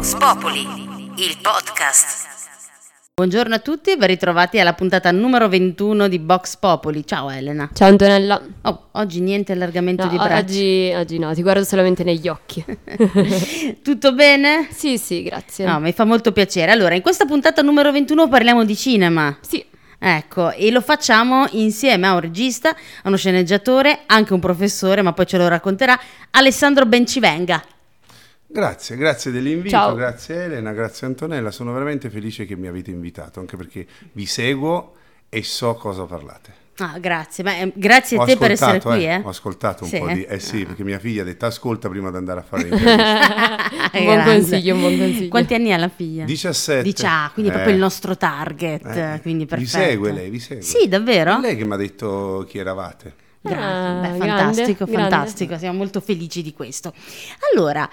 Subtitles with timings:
[0.00, 0.60] Vox Populi,
[1.16, 2.26] il podcast.
[3.16, 7.06] Buongiorno a tutti e ben ritrovati alla puntata numero 21 di Vox Populi.
[7.06, 7.68] Ciao Elena.
[7.74, 8.40] Ciao Antonella.
[8.62, 10.36] Oh, oggi niente allargamento No, di braccia.
[10.38, 12.64] oggi, oggi no, ti guardo solamente negli occhi.
[13.84, 14.68] Tutto bene?
[14.70, 15.66] sì, sì, grazie.
[15.66, 16.72] No, mi fa molto piacere.
[16.72, 19.36] Allora, in questa puntata numero 21 parliamo di cinema.
[19.42, 19.62] Sì,
[20.02, 25.12] Ecco, e lo facciamo insieme a un regista, a uno sceneggiatore, anche un professore, ma
[25.12, 27.62] poi ce lo racconterà, Alessandro Bencivenga.
[28.52, 29.94] Grazie, grazie dell'invito, Ciao.
[29.94, 34.94] grazie Elena, grazie Antonella, sono veramente felice che mi avete invitato, anche perché vi seguo
[35.28, 36.58] e so cosa parlate.
[36.78, 39.20] Ah, grazie, ma, eh, grazie a Ho te per essere ascoltato, qui, eh.
[39.22, 40.14] Ho ascoltato un Sì, po' eh?
[40.14, 40.22] di...
[40.24, 43.90] Eh sì, perché mia figlia ha detto ascolta prima di andare a fare l'intervista.
[43.92, 45.28] un buon consiglio, un buon consiglio.
[45.28, 46.24] Quanti anni ha la figlia?
[46.24, 46.82] 17.
[46.82, 49.70] Dici, ah, quindi è Eh, proprio il nostro target, eh, quindi Vi perfetto.
[49.70, 50.62] segue lei, vi segue.
[50.62, 51.36] Sì, davvero?
[51.36, 53.14] È lei che mi ha detto chi eravate.
[53.42, 55.00] Grazie, Ah, Beh, grande, fantastico, grande.
[55.10, 56.94] fantastico, siamo molto felici di questo.
[57.52, 57.88] Allora,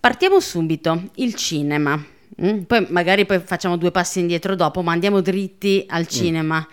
[0.00, 2.02] partiamo subito, il cinema.
[2.42, 6.66] Mm, Poi magari poi facciamo due passi indietro dopo, ma andiamo dritti al cinema.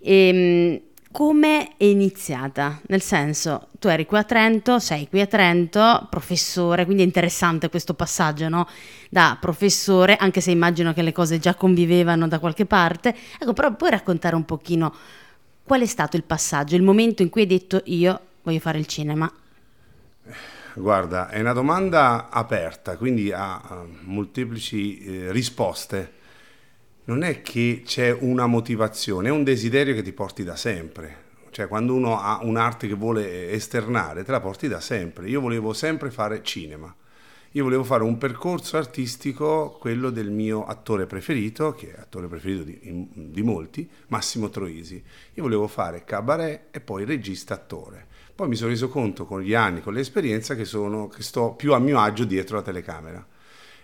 [0.00, 0.80] Ehm,
[1.12, 2.80] come è iniziata?
[2.86, 7.68] Nel senso, tu eri qui a Trento, sei qui a Trento, professore, quindi è interessante
[7.68, 8.66] questo passaggio, no?
[9.10, 13.14] Da professore, anche se immagino che le cose già convivevano da qualche parte.
[13.38, 14.94] Ecco, però puoi raccontare un pochino
[15.64, 18.86] Qual è stato il passaggio, il momento in cui hai detto io voglio fare il
[18.86, 19.32] cinema?
[20.74, 26.12] Guarda, è una domanda aperta, quindi ha molteplici eh, risposte.
[27.04, 31.30] Non è che c'è una motivazione, è un desiderio che ti porti da sempre.
[31.50, 35.28] Cioè, quando uno ha un'arte che vuole esternare, te la porti da sempre.
[35.28, 36.94] Io volevo sempre fare cinema.
[37.54, 42.62] Io volevo fare un percorso artistico, quello del mio attore preferito, che è attore preferito
[42.62, 45.04] di, di molti, Massimo Troisi.
[45.34, 48.06] Io volevo fare cabaret e poi regista-attore.
[48.42, 51.74] Poi mi sono reso conto con gli anni, con l'esperienza, che, sono, che sto più
[51.74, 53.24] a mio agio dietro la telecamera.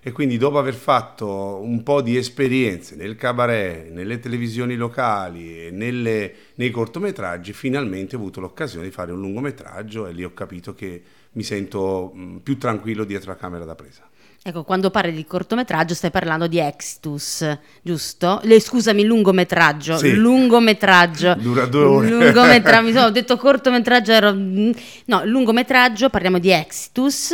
[0.00, 5.70] E quindi dopo aver fatto un po' di esperienze nel cabaret, nelle televisioni locali e
[5.70, 10.74] nelle- nei cortometraggi, finalmente ho avuto l'occasione di fare un lungometraggio e lì ho capito
[10.74, 11.04] che
[11.34, 14.07] mi sento più tranquillo dietro la camera da presa.
[14.40, 18.40] Ecco, quando parli di cortometraggio stai parlando di Exitus, giusto?
[18.44, 20.14] Le- scusami, lungometraggio, Sì.
[20.14, 21.34] lungometraggio.
[21.34, 22.08] Dura due ore.
[22.08, 24.32] Lungometra- mi sono ho detto cortometraggio, ero...
[24.32, 27.32] no, lungometraggio, parliamo di Exitus,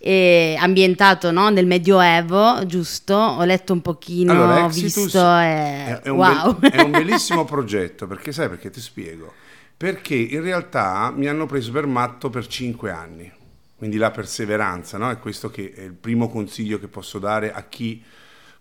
[0.00, 3.14] eh, ambientato no, nel Medioevo, giusto?
[3.14, 5.44] Ho letto un pochino, Allora, ho visto e...
[5.44, 6.56] è, è wow.
[6.58, 9.32] bel- è un bellissimo progetto, perché sai perché ti spiego?
[9.76, 13.30] Perché in realtà mi hanno preso per matto per cinque anni,
[13.78, 15.08] quindi la perseveranza, no?
[15.08, 18.02] È questo che è il primo consiglio che posso dare a chi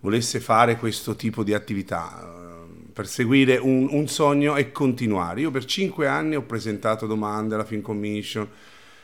[0.01, 5.41] volesse fare questo tipo di attività, eh, perseguire un, un sogno e continuare.
[5.41, 8.47] Io per cinque anni ho presentato domande alla Film Commission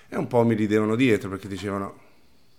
[0.08, 2.02] e un po' mi ridevano dietro perché dicevano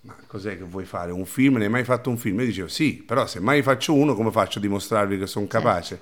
[0.01, 1.11] ma cos'è che vuoi fare?
[1.11, 1.55] Un film?
[1.55, 2.39] Ne hai mai fatto un film?
[2.41, 5.99] Io dicevo sì, però se mai faccio uno, come faccio a dimostrarvi che sono capace?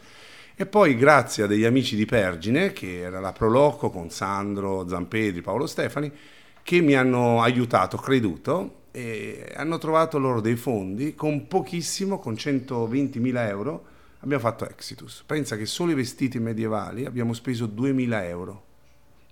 [0.56, 5.42] E poi grazie a degli amici di Pergine, che era la Proloco con Sandro Zampedri,
[5.42, 6.12] Paolo Stefani,
[6.64, 13.48] che mi hanno aiutato, creduto, e hanno trovato loro dei fondi con pochissimo, con 120.000
[13.48, 13.86] euro,
[14.20, 15.24] abbiamo fatto Exitus.
[15.26, 18.64] Pensa che solo i vestiti medievali abbiamo speso 2.000 euro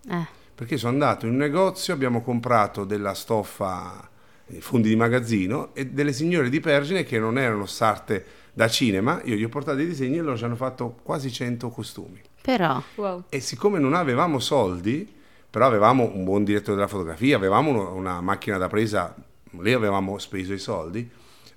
[0.10, 0.26] Eh,
[0.56, 4.10] perché sono andato in un negozio, abbiamo comprato della stoffa,
[4.48, 9.22] eh, fondi di magazzino e delle signore di Pergine che non erano sarte da cinema,
[9.24, 12.20] io gli ho portato i disegni e loro ci hanno fatto quasi 100 costumi.
[12.42, 13.24] però, Wow.
[13.30, 15.08] E siccome non avevamo soldi,
[15.52, 19.14] però avevamo un buon direttore della fotografia, avevamo una macchina da presa,
[19.60, 21.08] lì avevamo speso i soldi,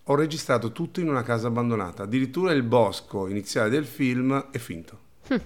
[0.06, 4.98] ho registrato tutto in una casa abbandonata, addirittura il bosco iniziale del film è finto,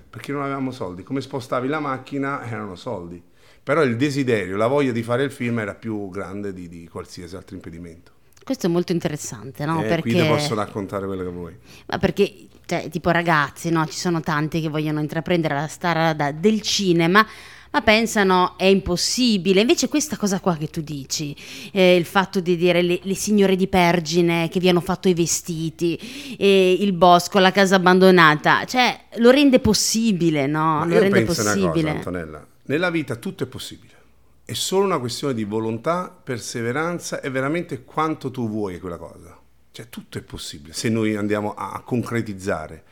[0.08, 3.22] perché non avevamo soldi, come spostavi la macchina erano soldi,
[3.62, 7.36] però il desiderio, la voglia di fare il film era più grande di, di qualsiasi
[7.36, 8.12] altro impedimento.
[8.42, 9.84] questo è molto interessante, no?
[9.84, 11.54] e qui ti posso raccontare quello che vuoi.
[11.84, 13.84] Ma perché, cioè, tipo ragazzi, no?
[13.84, 17.26] Ci sono tanti che vogliono intraprendere la strada del cinema,
[17.70, 19.60] ma pensano è impossibile.
[19.60, 21.34] Invece questa cosa qua che tu dici,
[21.72, 25.14] eh, il fatto di dire le, le signore di Pergine che vi hanno fatto i
[25.14, 30.78] vestiti, eh, il bosco, la casa abbandonata, cioè lo rende possibile, no?
[30.78, 31.68] Ma lo rende possibile.
[31.68, 32.46] cosa, Antonella.
[32.64, 33.94] Nella vita tutto è possibile.
[34.44, 39.36] È solo una questione di volontà, perseveranza e veramente quanto tu vuoi quella cosa.
[39.70, 42.82] Cioè, tutto è possibile se noi andiamo a a concretizzare.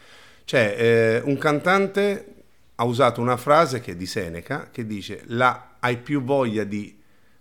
[0.44, 2.35] Cioè, eh, un cantante
[2.76, 6.98] ha usato una frase che è di Seneca che dice: la, Hai più voglia di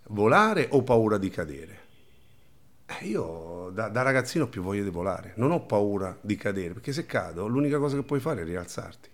[0.07, 1.79] volare o paura di cadere?
[2.85, 6.73] Eh, io da, da ragazzino ho più voglia di volare, non ho paura di cadere,
[6.73, 9.09] perché se cado l'unica cosa che puoi fare è rialzarti.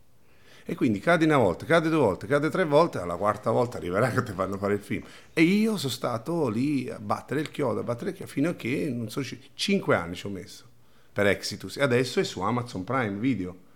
[0.63, 4.09] E quindi cadi una volta, cade due volte, cade tre volte, alla quarta volta arriverà
[4.11, 5.03] che ti fanno fare il film.
[5.33, 8.53] E io sono stato lì a battere il chiodo, a battere il chiodo, fino a
[8.53, 10.65] che, non so, ci- cinque anni ci ho messo
[11.11, 11.77] per Exitus.
[11.77, 13.69] E adesso è su Amazon Prime Video.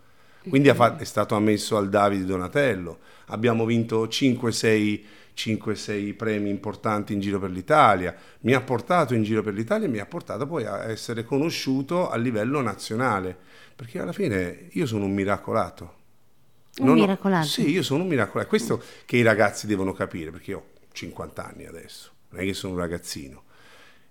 [0.50, 3.00] Quindi è stato ammesso al Davide Donatello.
[3.28, 5.04] Abbiamo vinto 5-6
[5.36, 8.16] 5-6 premi importanti in giro per l'Italia.
[8.42, 12.10] Mi ha portato in giro per l'Italia e mi ha portato poi a essere conosciuto
[12.10, 13.38] a livello nazionale.
[13.76, 15.94] Perché alla fine io sono un miracolato.
[16.78, 17.48] Un Non ho- miracolato?
[17.48, 18.48] Sì, io sono un miracolato.
[18.50, 22.54] Questo che i ragazzi devono capire, perché io ho 50 anni adesso, non è che
[22.54, 23.44] sono un ragazzino.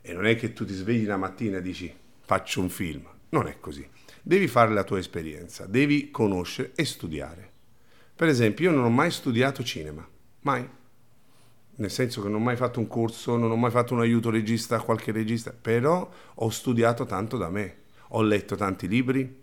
[0.02, 1.90] E non è che tu ti svegli la mattina e dici
[2.20, 3.02] faccio un film.
[3.30, 3.88] Non è così.
[4.26, 7.50] Devi fare la tua esperienza, devi conoscere e studiare.
[8.16, 10.08] Per esempio, io non ho mai studiato cinema,
[10.40, 10.66] mai.
[11.76, 14.30] Nel senso che non ho mai fatto un corso, non ho mai fatto un aiuto
[14.30, 17.76] regista a qualche regista, però ho studiato tanto da me.
[18.08, 19.42] Ho letto tanti libri,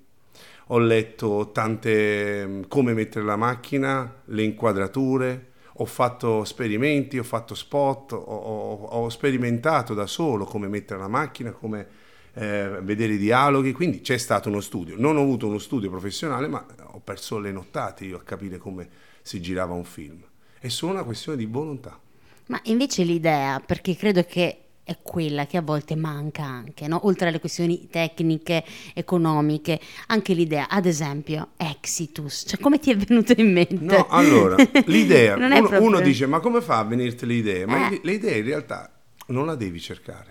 [0.67, 7.53] ho letto tante mm, come mettere la macchina, le inquadrature, ho fatto esperimenti, ho fatto
[7.53, 11.87] spot, ho, ho- ho sperimentato da solo come mettere la macchina, come
[12.33, 14.95] eh, vedere i dialoghi, quindi c'è stato uno studio.
[14.97, 18.87] Non ho avuto uno studio professionale, ma ho perso le nottate io a capire come
[19.21, 20.21] si girava un film.
[20.59, 21.99] È solo una questione di volontà.
[22.47, 27.05] Ma invece l'idea, perché credo che è quella che a volte manca anche, no?
[27.05, 28.63] oltre alle questioni tecniche,
[28.93, 33.75] economiche, anche l'idea, ad esempio, Exitus, cioè come ti è venuto in mente?
[33.75, 34.55] No, allora,
[34.85, 37.65] l'idea, uno, proprio- uno dice ma come fa a venirti l'idea?
[37.67, 37.99] Ma Eh.
[38.03, 38.91] le idee in realtà
[39.27, 40.30] non la devi cercare.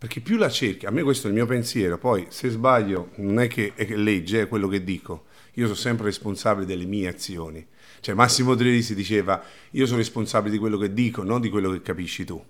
[0.00, 3.38] Perché più la cerchi, a me questo è il mio pensiero, poi se sbaglio non
[3.38, 5.26] è che è legge, è quello che dico.
[5.56, 7.66] Io sono sempre responsabile delle mie azioni.
[8.00, 11.82] Cioè Massimo Trevisi diceva io sono responsabile di quello che dico, non di quello che
[11.82, 12.42] capisci tu.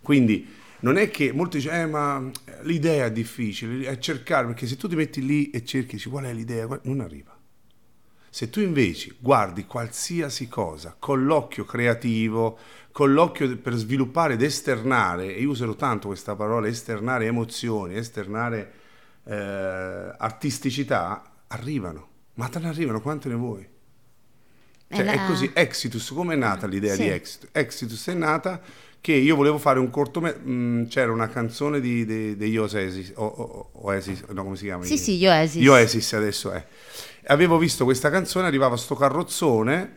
[0.00, 0.48] Quindi
[0.80, 2.30] non è che molti dicono, eh, ma
[2.62, 6.24] l'idea è difficile, è cercare, perché se tu ti metti lì e cerchi, dici, qual
[6.24, 7.37] è l'idea, Qual- non arriva.
[8.30, 12.58] Se tu invece guardi qualsiasi cosa con l'occhio creativo,
[12.92, 18.72] con l'occhio per sviluppare ed esternare, e io userò tanto questa parola, esternare emozioni, esternare
[19.24, 19.34] eh,
[20.18, 22.06] artisticità, arrivano.
[22.34, 23.66] Ma te ne arrivano quante ne vuoi?
[24.90, 27.02] Cioè, È è la- così, Exitus, come è nata l'idea Sì.
[27.02, 27.48] di Exitus?
[27.52, 28.60] Exitus è nata
[29.00, 33.70] che io volevo fare un cortometraggio, c'era una canzone di, de- degli Oasis, o, o-
[33.84, 34.84] Oasis, no come si chiama?
[34.84, 35.66] Sì, sì, Oasis.
[35.66, 36.66] Oasis adesso è.
[37.30, 39.96] Avevo visto questa canzone, arrivava sto carrozzone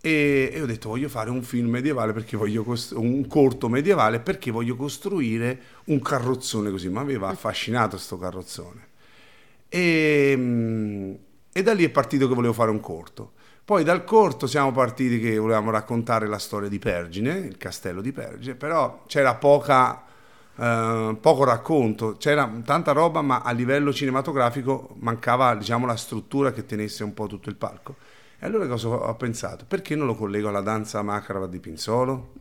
[0.00, 4.20] e, e ho detto voglio fare un film medievale perché voglio costru- un corto medievale
[4.20, 8.88] perché voglio costruire un carrozzone così, mi aveva affascinato sto carrozzone.
[9.68, 11.14] E, mm,
[11.52, 13.32] e da lì è partito che volevo fare un corto.
[13.64, 18.12] Poi dal corto siamo partiti che volevamo raccontare la storia di Pergine, il castello di
[18.12, 20.02] Pergine, però c'era poca,
[20.56, 26.66] eh, poco racconto, c'era tanta roba, ma a livello cinematografico mancava diciamo, la struttura che
[26.66, 27.96] tenesse un po' tutto il palco.
[28.38, 29.64] E allora cosa ho pensato?
[29.66, 32.32] Perché non lo collego alla danza macabra di Pinzolo?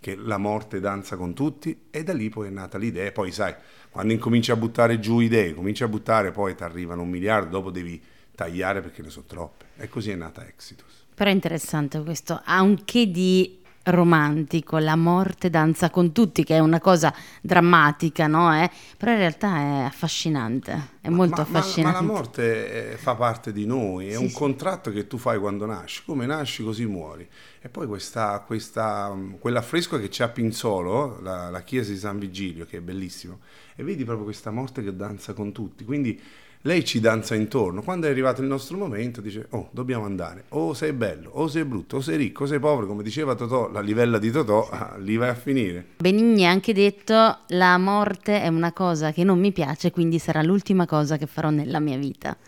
[0.00, 3.12] Che la morte danza con tutti, e da lì poi è nata l'idea.
[3.12, 3.54] Poi sai,
[3.90, 7.70] quando incominci a buttare giù idee, cominci a buttare, poi ti arrivano un miliardo, dopo
[7.70, 8.02] devi
[8.34, 9.66] tagliare perché ne sono troppe.
[9.76, 11.06] E così è nata Exitus.
[11.14, 16.56] Però è interessante questo, ha un che di romantico, la morte danza con tutti, che
[16.56, 18.54] è una cosa drammatica, no?
[18.54, 18.70] Eh?
[18.96, 22.00] Però in realtà è affascinante, è molto ma, ma- affascinante.
[22.00, 24.34] Ma, la morte eh, fa parte di noi, è Sì, un sì.
[24.34, 27.28] contratto che tu fai quando nasci, come nasci così muori.
[27.60, 32.18] E poi questa, questa, mh, quell'affresco che c'è a Pinzolo, la, la chiesa di San
[32.18, 33.40] Vigilio, che è bellissimo,
[33.74, 35.84] e vedi proprio questa morte che danza con tutti.
[35.84, 36.20] Quindi
[36.66, 37.80] lei ci danza intorno.
[37.80, 40.44] Quando è arrivato il nostro momento dice, oh, dobbiamo andare.
[40.50, 43.70] O sei bello, o sei brutto, o sei ricco, o sei povero, come diceva Totò,
[43.70, 45.86] la livella di Totò, ah, lì vai a finire.
[45.96, 50.42] Benigni ha anche detto la morte è una cosa che non mi piace, quindi sarà
[50.42, 52.36] l'ultima cosa che farò nella mia vita.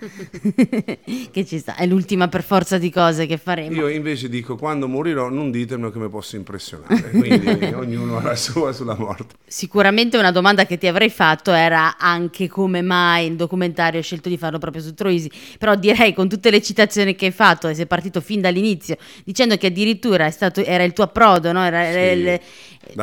[1.30, 3.76] che ci sta, è l'ultima per forza di cose che faremo.
[3.76, 7.10] Io invece dico, quando morirò non ditemelo che mi posso impressionare.
[7.16, 9.36] Quindi ognuno ha la sua sulla morte.
[9.46, 14.38] Sicuramente una domanda che ti avrei fatto era anche come mai il documentario scelto di
[14.38, 17.86] farlo proprio su Troisi, però direi con tutte le citazioni che hai fatto e sei
[17.86, 21.62] partito fin dall'inizio dicendo che addirittura è stato, era il tuo approdo, no?
[21.62, 22.40] Era- Sì, il-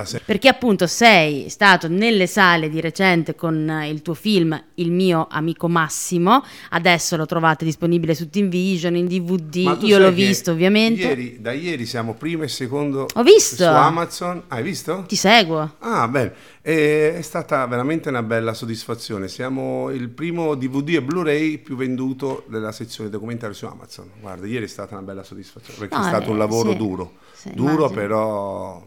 [0.06, 4.92] se- perché appunto sei stato nelle sale di recente con eh, il tuo film Il
[4.92, 10.52] mio amico Massimo, adesso lo trovate disponibile su Team Vision, in DVD, io l'ho visto
[10.52, 11.02] ovviamente.
[11.02, 13.56] Ieri, da ieri siamo primo e secondo Ho visto.
[13.58, 14.44] su Amazon.
[14.48, 15.04] Hai visto?
[15.08, 15.76] Ti seguo.
[15.80, 16.34] Ah, bene.
[16.62, 19.28] E- è stata veramente una bella soddisfazione.
[19.28, 24.10] Siamo il primo DVD e Blu-ray più venduto della sezione documentario su Amazon.
[24.20, 26.78] Guarda, ieri è stata una bella soddisfazione perché No, è stato eh, un lavoro sì.
[26.78, 27.14] duro.
[27.34, 28.00] Sì, duro, immagino.
[28.00, 28.86] però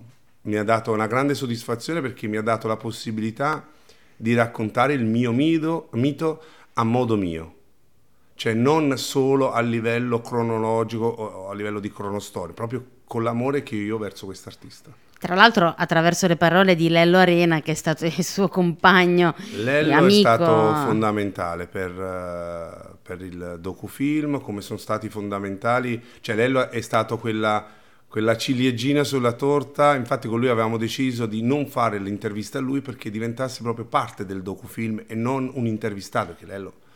[0.49, 3.67] mi ha dato una grande soddisfazione perché mi ha dato la possibilità
[4.17, 6.43] di raccontare il mio mito, mito
[6.75, 7.55] a modo mio.
[8.35, 13.75] cioè non solo a livello cronologico o a livello di cronostoria, proprio con l'amore che
[13.75, 14.93] io ho verso quest'artista.
[15.19, 19.91] Tra l'altro attraverso le parole di Lello Arena, che è stato il suo compagno Lello
[19.91, 20.21] è amico.
[20.21, 27.19] stato fondamentale per, eh, per il docufilm, come sono stati fondamentali, cioè Lello è stato
[27.19, 27.67] quella,
[28.09, 32.81] quella ciliegina sulla torta, infatti con lui avevamo deciso di non fare l'intervista a lui
[32.81, 36.87] perché diventasse proprio parte del docufilm e non un intervistato, perché Lello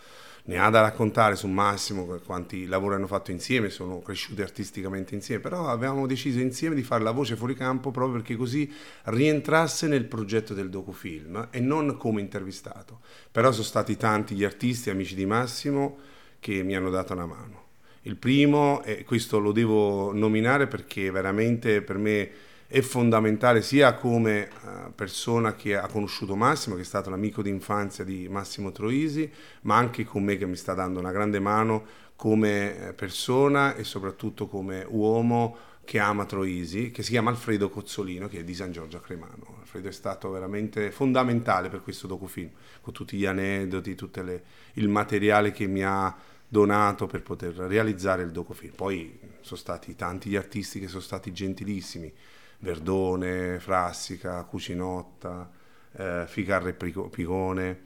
[0.44, 5.40] ne ha da raccontare su Massimo, quanti lavori hanno fatto insieme, sono cresciuti artisticamente insieme,
[5.40, 8.72] però avevamo deciso insieme di fare la voce fuori campo proprio perché così
[9.04, 13.00] rientrasse nel progetto del docufilm e non come intervistato.
[13.30, 15.98] Però sono stati tanti gli artisti, amici di Massimo,
[16.40, 17.61] che mi hanno dato una mano.
[18.02, 22.30] Il primo, e questo lo devo nominare perché veramente per me
[22.66, 28.02] è fondamentale sia come uh, persona che ha conosciuto Massimo, che è stato l'amico d'infanzia
[28.02, 29.30] di Massimo Troisi,
[29.62, 31.84] ma anche con me che mi sta dando una grande mano
[32.16, 38.26] come eh, persona e soprattutto come uomo che ama Troisi, che si chiama Alfredo Cozzolino,
[38.26, 39.58] che è di San Giorgio a Cremano.
[39.60, 44.24] Alfredo è stato veramente fondamentale per questo docufilm, con tutti gli aneddoti, tutto
[44.74, 46.16] il materiale che mi ha
[46.52, 48.74] donato per poter realizzare il docufilm.
[48.74, 52.12] Poi sono stati tanti gli artisti che sono stati gentilissimi,
[52.58, 55.50] Verdone, Frassica, Cucinotta,
[55.96, 57.80] eh, Ficarre Picone,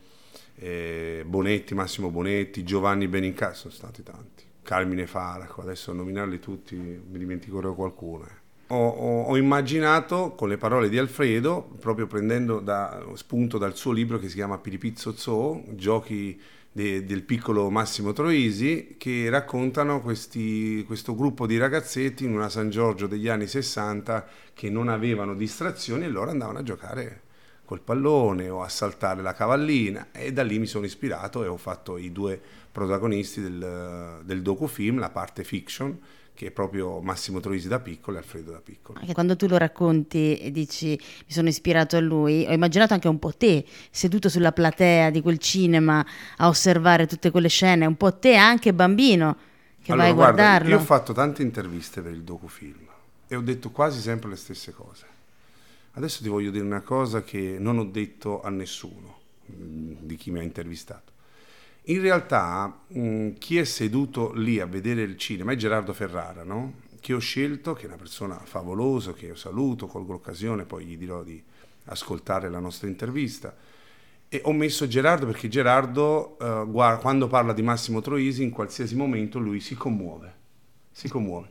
[0.56, 4.42] eh, Bonetti, Massimo Bonetti, Giovanni Beninca, sono stati tanti.
[4.62, 8.25] Carmine Faraco, adesso a nominarli tutti mi dimenticherò qualcuno.
[8.25, 8.44] Eh.
[8.75, 13.92] Ho, ho, ho, immaginato con le parole di Alfredo, proprio prendendo da, spunto dal suo
[13.92, 16.37] libro che si chiama Piripizzo Zoo, giochi
[16.76, 22.68] de, del piccolo Massimo Troisi che raccontano questi, questo gruppo di ragazzetti in una San
[22.68, 27.23] Giorgio degli anni 60 che non avevano distrazioni e loro andavano a giocare
[27.64, 30.09] col pallone o a saltare la cavallina.
[30.12, 32.38] E da lì mi sono ispirato e ho fatto i due
[32.71, 35.99] protagonisti del, del docufilm, la parte fiction
[36.37, 39.00] che è proprio Massimo Troisi da piccolo e Alfredo da piccolo.
[39.00, 43.09] Anche quando tu lo racconti e dici mi sono ispirato a lui, ho immaginato anche
[43.09, 46.05] un po' te seduto sulla platea di quel cinema
[46.37, 49.37] a osservare tutte quelle scene, un po' te anche bambino
[49.81, 50.69] che allora, vai a guarda, guardarlo.
[50.69, 52.87] Io ho fatto tante interviste per il docufilm
[53.26, 55.07] e ho detto quasi sempre le stesse cose.
[55.93, 60.31] Adesso ti voglio dire una cosa che non ho detto a nessuno mm, di chi
[60.31, 61.14] mi ha intervistato.
[61.88, 66.85] In realtà mh, chi è seduto lì a vedere il cinema è Gerardo Ferrara, no?
[67.00, 70.97] che ho scelto, che è una persona favolosa, che io saluto, colgo l'occasione, poi gli
[70.97, 71.40] dirò di
[71.85, 73.55] ascoltare la nostra intervista.
[74.28, 78.97] E ho messo Gerardo perché Gerardo, eh, guarda, quando parla di Massimo Troisi, in qualsiasi
[78.97, 80.35] momento lui si commuove,
[80.90, 81.49] si commuove.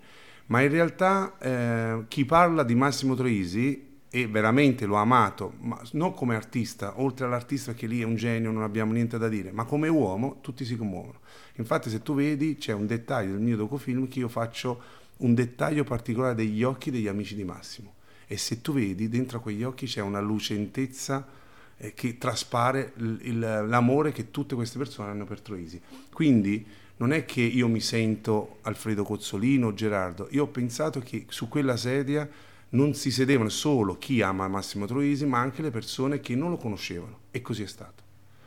[0.47, 6.13] Ma in realtà eh, chi parla di Massimo Troisi e veramente l'ho amato, ma non
[6.13, 9.65] come artista, oltre all'artista che lì è un genio, non abbiamo niente da dire, ma
[9.65, 11.19] come uomo tutti si commuovono.
[11.55, 14.81] Infatti se tu vedi c'è un dettaglio del mio docufilm che io faccio
[15.17, 17.95] un dettaglio particolare degli occhi degli amici di Massimo
[18.25, 21.27] e se tu vedi dentro a quegli occhi c'è una lucentezza
[21.75, 25.81] eh, che traspare l'amore che tutte queste persone hanno per Troisi.
[26.13, 26.65] Quindi
[26.97, 31.49] non è che io mi sento Alfredo Cozzolino o Gerardo, io ho pensato che su
[31.49, 36.35] quella sedia non si sedevano solo chi ama Massimo Troisi, ma anche le persone che
[36.35, 37.19] non lo conoscevano.
[37.31, 38.03] E così è stato.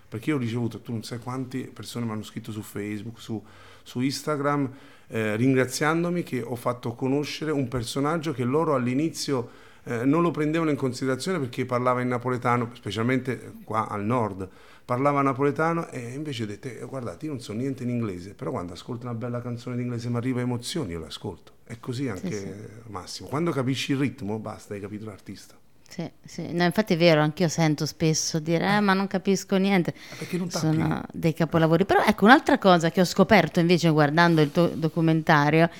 [0.08, 3.42] Perché io ho ricevuto, tu non sai quante persone mi hanno scritto su Facebook, su,
[3.82, 4.70] su Instagram,
[5.08, 10.70] eh, ringraziandomi che ho fatto conoscere un personaggio che loro all'inizio eh, non lo prendevano
[10.70, 14.46] in considerazione perché parlava in napoletano, specialmente qua al nord,
[14.84, 18.74] parlava napoletano e invece detto, eh, guardate, io non so niente in inglese, però quando
[18.74, 21.52] ascolto una bella canzone in inglese mi arriva emozioni, io l'ascolto.
[21.64, 22.90] È così anche sì, sì.
[22.90, 23.28] Massimo.
[23.28, 25.54] Quando capisci il ritmo, basta, hai capito l'artista.
[25.88, 26.52] Sì, sì.
[26.52, 29.94] No, infatti è vero, anch'io sento spesso dire eh, ma non capisco niente.
[30.18, 31.86] Perché non Sono dei capolavori.
[31.86, 35.70] Però ecco, un'altra cosa che ho scoperto invece guardando il tuo documentario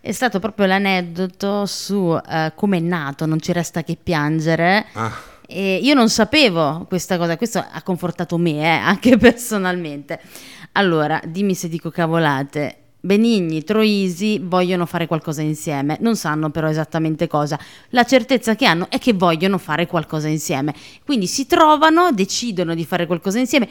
[0.00, 2.20] è stato proprio l'aneddoto su uh,
[2.54, 4.86] come è nato Non ci resta che piangere.
[4.92, 5.12] Ah.
[5.50, 10.20] E io non sapevo questa cosa, questo ha confortato me, eh, anche personalmente.
[10.72, 12.76] Allora, dimmi se dico cavolate.
[13.00, 17.58] Benigni, Troisi vogliono fare qualcosa insieme, non sanno però esattamente cosa.
[17.90, 20.74] La certezza che hanno è che vogliono fare qualcosa insieme.
[21.04, 23.68] Quindi si trovano, decidono di fare qualcosa insieme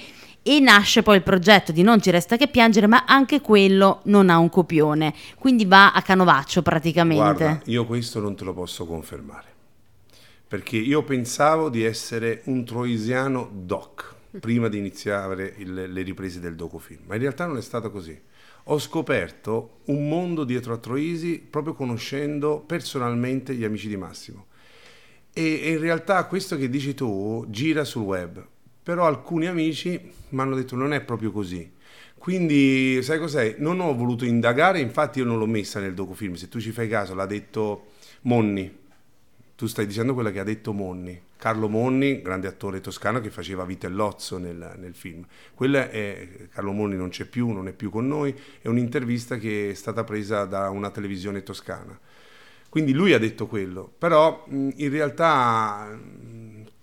[0.48, 4.30] e nasce poi il progetto di Non ci resta che piangere, ma anche quello non
[4.30, 7.22] ha un copione, quindi va a canovaccio praticamente.
[7.22, 9.48] Guarda, io questo non te lo posso confermare,
[10.48, 16.56] perché io pensavo di essere un troisiano doc prima di iniziare il, le riprese del
[16.56, 18.18] docufilm, ma in realtà non è stato così.
[18.70, 24.46] Ho scoperto un mondo dietro a Troisi proprio conoscendo personalmente gli amici di Massimo.
[25.34, 28.46] E, e in realtà questo che dici tu gira sul web,
[28.88, 31.70] però alcuni amici mi hanno detto non è proprio così.
[32.18, 33.58] Quindi, sai cos'è?
[33.58, 36.36] Non ho voluto indagare, infatti io non l'ho messa nel docufilm.
[36.36, 37.88] Se tu ci fai caso, l'ha detto
[38.22, 38.74] Monni.
[39.58, 41.22] Tu stai dicendo quella che ha detto Monni.
[41.36, 45.26] Carlo Monni, grande attore toscano che faceva Vitellozzo nel, nel film.
[45.54, 49.72] Quella è, Carlo Monni non c'è più, non è più con noi, è un'intervista che
[49.72, 52.00] è stata presa da una televisione toscana.
[52.70, 56.00] Quindi lui ha detto quello, però in realtà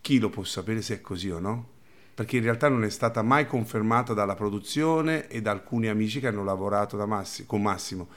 [0.02, 1.72] chi lo può sapere se è così o no?
[2.14, 6.28] Perché in realtà non è stata mai confermata dalla produzione e da alcuni amici che
[6.28, 8.08] hanno lavorato Massi- con Massimo.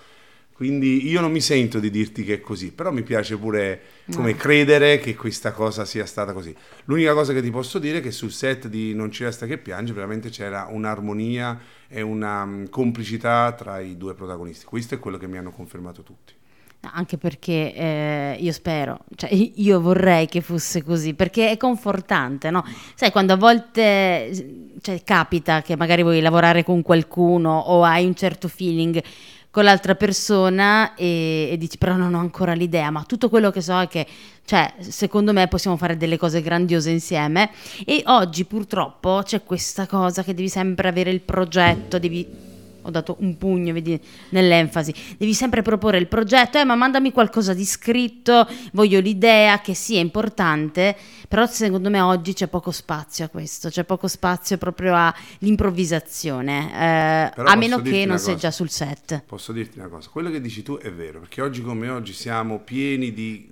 [0.54, 3.80] Quindi io non mi sento di dirti che è così, però mi piace pure
[4.12, 6.56] come credere che questa cosa sia stata così.
[6.86, 9.60] L'unica cosa che ti posso dire è che sul set di Non ci resta che
[9.60, 14.66] piange veramente c'era un'armonia e una mh, complicità tra i due protagonisti.
[14.66, 16.34] Questo è quello che mi hanno confermato tutti.
[16.79, 22.51] No, Anche perché eh, io spero, cioè io vorrei che fosse così, perché è confortante,
[22.51, 22.63] no?
[22.93, 28.13] Sai, quando a volte cioè, capita che magari vuoi lavorare con qualcuno o hai un
[28.13, 29.01] certo feeling
[29.50, 33.62] con l'altra persona e, e dici però non ho ancora l'idea, ma tutto quello che
[33.62, 34.05] so è che,
[34.46, 37.50] cioè, secondo me possiamo fare delle cose grandiose insieme
[37.86, 42.47] e oggi purtroppo c'è questa cosa che devi sempre avere il progetto, devi
[42.88, 44.94] ho dato un pugno, vedi, nell'enfasi.
[45.17, 50.00] Devi sempre proporre il progetto, eh, ma mandami qualcosa di scritto, voglio l'idea, che sia
[50.00, 50.96] importante,
[51.27, 57.41] però secondo me oggi c'è poco spazio a questo, c'è poco spazio proprio all'improvvisazione, eh,
[57.44, 58.48] a meno che non sei cosa.
[58.48, 59.24] già sul set.
[59.25, 62.60] Posso dirti una cosa, quello che dici tu è vero, perché oggi come oggi siamo
[62.60, 63.50] pieni di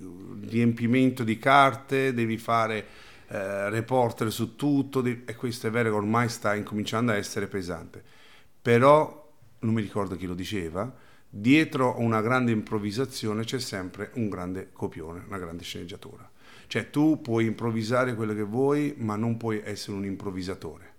[0.48, 2.86] riempimento di carte, devi fare
[3.28, 8.02] eh, reporter su tutto, e questo è vero che ormai sta incominciando a essere pesante.
[8.62, 9.25] Però,
[9.66, 10.90] non mi ricordo chi lo diceva,
[11.28, 16.28] dietro una grande improvvisazione c'è sempre un grande copione, una grande sceneggiatura.
[16.68, 20.94] Cioè tu puoi improvvisare quello che vuoi, ma non puoi essere un improvvisatore.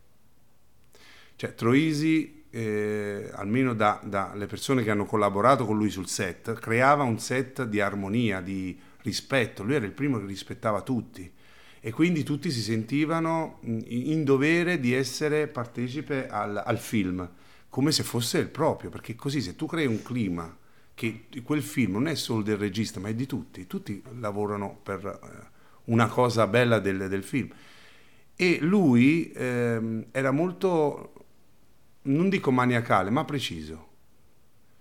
[1.35, 7.03] Cioè Troisi, eh, almeno da- dalle persone che hanno collaborato con lui sul set, creava
[7.03, 9.63] un set di armonia, di rispetto.
[9.63, 11.31] Lui era il primo che rispettava tutti
[11.79, 17.29] e quindi tutti si sentivano in dovere di essere partecipe al, al film,
[17.77, 20.51] come se fosse il proprio, perché così se tu crei un clima
[20.95, 25.05] che quel film non è solo del regista, ma è di tutti, tutti lavorano per
[25.05, 25.47] eh,
[25.83, 27.51] una cosa bella del, del film.
[28.35, 31.27] E lui ehm, era molto,
[32.01, 33.87] non dico maniacale, ma preciso.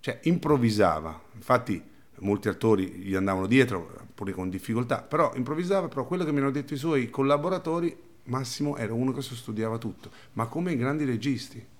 [0.00, 1.20] Cioè improvvisava.
[1.34, 1.82] Infatti
[2.20, 6.50] molti attori gli andavano dietro, pure con difficoltà, però improvvisava, però quello che mi hanno
[6.50, 11.74] detto i suoi collaboratori, Massimo era uno che studiava tutto, ma come i grandi registi.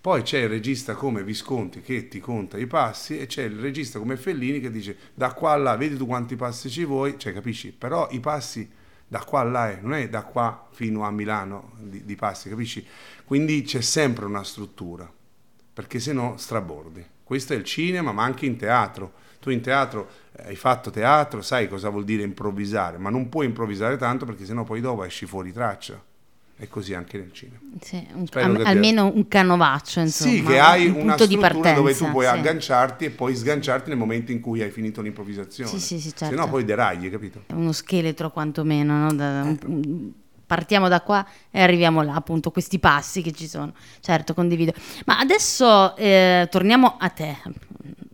[0.00, 3.98] Poi c'è il regista come Visconti che ti conta i passi e c'è il regista
[3.98, 7.32] come Fellini che dice da qua a là, vedi tu quanti passi ci vuoi, cioè
[7.32, 7.72] capisci?
[7.72, 8.68] Però i passi
[9.08, 12.48] da qua a là è, non è da qua fino a Milano di, di passi,
[12.48, 12.84] capisci?
[13.24, 15.10] Quindi c'è sempre una struttura,
[15.72, 17.04] perché se no strabordi.
[17.22, 19.24] Questo è il cinema, ma anche in teatro.
[19.40, 23.46] Tu in teatro eh, hai fatto teatro, sai cosa vuol dire improvvisare, ma non puoi
[23.46, 26.02] improvvisare tanto perché sennò poi dopo esci fuori traccia.
[26.58, 27.58] E così anche nel cinema.
[27.80, 31.72] Sì, un- al- almeno un canovaccio, insomma, Sì, che hai un punto di partenza.
[31.74, 32.30] dove tu puoi sì.
[32.30, 35.68] agganciarti e poi sganciarti nel momento in cui hai finito l'improvvisazione.
[35.68, 36.34] Sì, sì, sì, Se certo.
[36.34, 37.42] no poi deragli, capito?
[37.52, 39.12] uno scheletro quantomeno, no?
[39.14, 40.10] Da- un-
[40.46, 43.74] partiamo da qua e arriviamo là, appunto, questi passi che ci sono.
[44.00, 44.72] Certo, condivido.
[45.04, 47.36] Ma adesso eh, torniamo a te.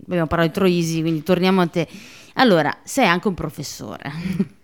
[0.04, 1.86] Abbiamo parlato di Troisi, quindi torniamo a te.
[2.34, 4.10] Allora, sei anche un professore,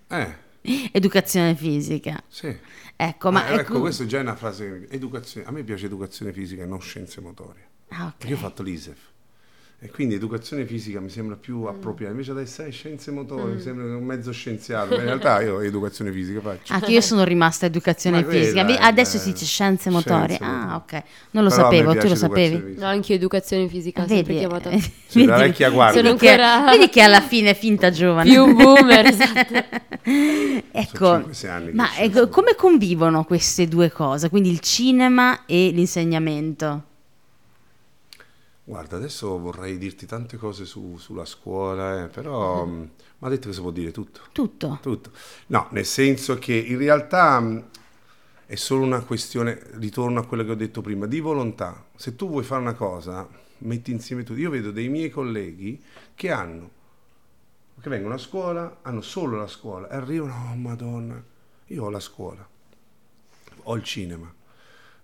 [0.08, 0.34] Eh,
[0.92, 2.20] educazione fisica.
[2.26, 2.56] sì.
[3.00, 4.88] Ecco, ma Ah, ecco, ecco- questo già è una frase.
[4.90, 7.66] Educazione, a me piace educazione fisica e non scienze motorie.
[7.90, 8.16] Ah, ok.
[8.16, 8.98] Perché io ho fatto l'ISEF.
[9.80, 11.66] E quindi educazione fisica mi sembra più Mm.
[11.68, 12.10] appropriata.
[12.12, 14.88] Invece adesso sai, scienze motorie, mi sembra un mezzo scienziato.
[14.96, 16.72] Ma in realtà io educazione fisica faccio.
[16.72, 18.66] Anche io sono rimasta educazione Ma quella fisica.
[18.66, 19.22] è Adesso bella.
[19.24, 20.34] si dice scienze motorie.
[20.34, 20.92] Scienze Ah, ok.
[21.30, 22.56] Non lo Però sapevo, tu lo sapevi?
[22.60, 22.80] fisica.
[22.80, 24.70] No, anche io educazione fisica, sempre Vedi, chiamata.
[24.70, 26.00] eh, Sì, la vedi- vecchia guardia.
[26.02, 28.30] Sono Vedi che, ancora- vedi che alla fine è finta giovane.
[28.30, 29.64] Più boomer, esatto.
[30.72, 34.28] ecco, Sono cinque, sei anni che ma ecco, come convivono queste due cose?
[34.28, 36.82] Quindi il cinema e l'insegnamento?
[38.68, 42.78] Guarda, adesso vorrei dirti tante cose su- sulla scuola, eh, però Mhm.
[43.18, 44.20] mi ha detto che si può dire tutto.
[44.32, 44.78] Tutto.
[44.82, 45.10] Tutto.
[45.46, 47.64] No, nel senso che in realtà mh,
[48.46, 51.86] è solo una questione, ritorno a quello che ho detto prima, di volontà.
[51.96, 53.26] Se tu vuoi fare una cosa,
[53.58, 54.38] metti insieme tutto.
[54.38, 55.82] Io vedo dei miei colleghi
[56.14, 56.70] che hanno,
[57.80, 61.22] che vengono a scuola, hanno solo la scuola e arrivano, oh madonna,
[61.66, 62.46] io ho la scuola,
[63.64, 64.32] ho il cinema.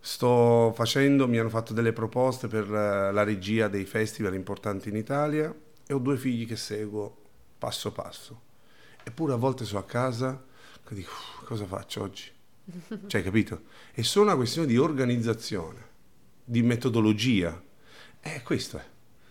[0.06, 4.96] Sto facendo, mi hanno fatto delle proposte per eh, la regia dei festival importanti in
[4.96, 5.54] Italia
[5.86, 7.16] e ho due figli che seguo
[7.56, 8.42] passo passo.
[9.02, 10.44] Eppure a volte sono a casa
[10.90, 12.30] e dico, "Uff, cosa faccio oggi?
[13.06, 13.62] Cioè, capito?
[13.92, 15.92] È solo una questione di organizzazione.
[16.46, 17.58] di metodologia.
[18.20, 18.84] Eh, questo è.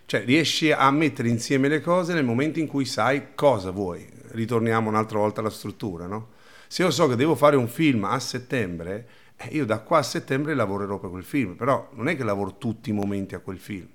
[0.05, 4.09] Cioè, riesci a mettere insieme le cose nel momento in cui sai cosa vuoi.
[4.29, 6.29] Ritorniamo un'altra volta alla struttura, no?
[6.67, 9.07] Se io so che devo fare un film a settembre,
[9.51, 12.89] io da qua a settembre lavorerò per quel film, però non è che lavoro tutti
[12.89, 13.87] i momenti a quel film.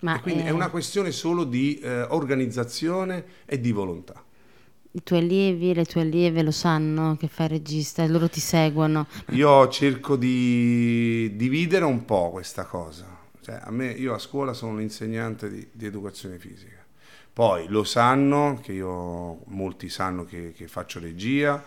[0.00, 4.24] Ma E quindi eh, è una questione solo di eh, organizzazione e di volontà.
[4.92, 9.06] i tuoi allievi, le tue allieve lo sanno che fai regista e loro ti seguono.
[9.30, 13.18] Io cerco di dividere un po' questa cosa.
[13.40, 16.84] Cioè, a me, io a scuola sono un insegnante di, di educazione fisica.
[17.32, 21.62] Poi lo sanno, che io, molti sanno che, che faccio regia,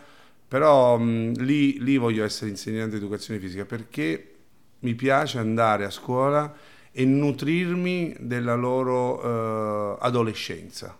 [0.53, 4.35] però mh, lì, lì voglio essere insegnante di educazione fisica perché
[4.81, 6.53] mi piace andare a scuola
[6.91, 10.95] e nutrirmi della loro eh, adolescenza.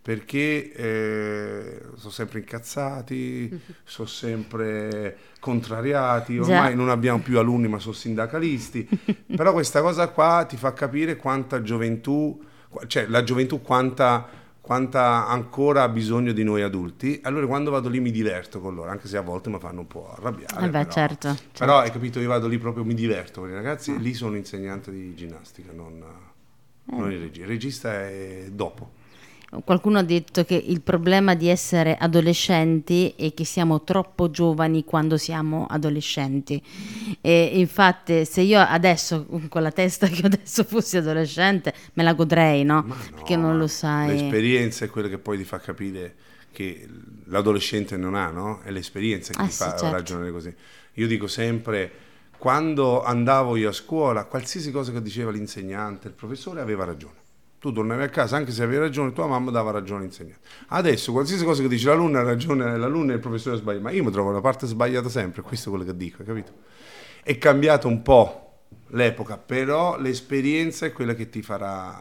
[0.00, 6.74] Perché eh, sono sempre incazzati, sono sempre contrariati, ormai Già.
[6.74, 8.88] non abbiamo più alunni ma sono sindacalisti,
[9.36, 12.42] però questa cosa qua ti fa capire quanta gioventù,
[12.86, 14.26] cioè la gioventù quanta,
[14.70, 18.88] quanta ancora ha bisogno di noi adulti, allora quando vado lì mi diverto con loro,
[18.88, 20.64] anche se a volte mi fanno un po' arrabbiare.
[20.64, 21.58] Eh beh, però, certo, certo.
[21.58, 24.36] però hai capito, io vado lì proprio, mi diverto con i ragazzi, e lì sono
[24.36, 26.00] insegnante di ginnastica, non,
[26.84, 28.92] non il regista, il regista è dopo.
[29.64, 35.16] Qualcuno ha detto che il problema di essere adolescenti è che siamo troppo giovani quando
[35.16, 36.62] siamo adolescenti.
[37.20, 42.62] E infatti, se io adesso, con la testa che adesso, fossi adolescente, me la godrei,
[42.62, 42.84] no?
[42.86, 44.12] No, Perché non lo sai.
[44.12, 46.14] L'esperienza è quella che poi ti fa capire
[46.52, 46.86] che
[47.24, 48.60] l'adolescente non ha, no?
[48.62, 49.90] È l'esperienza che Ah, ti sì, fa certo.
[49.90, 50.54] ragionare così.
[50.94, 51.90] Io dico sempre,
[52.38, 57.18] quando andavo io a scuola, qualsiasi cosa che diceva l'insegnante, il professore aveva ragione.
[57.60, 60.40] Tu tornavi a casa, anche se avevi ragione, tua mamma dava ragione all'insegnante.
[60.68, 63.80] Adesso, qualsiasi cosa che dice l'alunno ha ragione l'alunno e il professore sbaglia.
[63.80, 66.52] Ma io mi trovo la parte sbagliata sempre, questo è quello che dico, hai capito?
[67.22, 72.00] È cambiato un po' l'epoca, però l'esperienza è quella che ti farà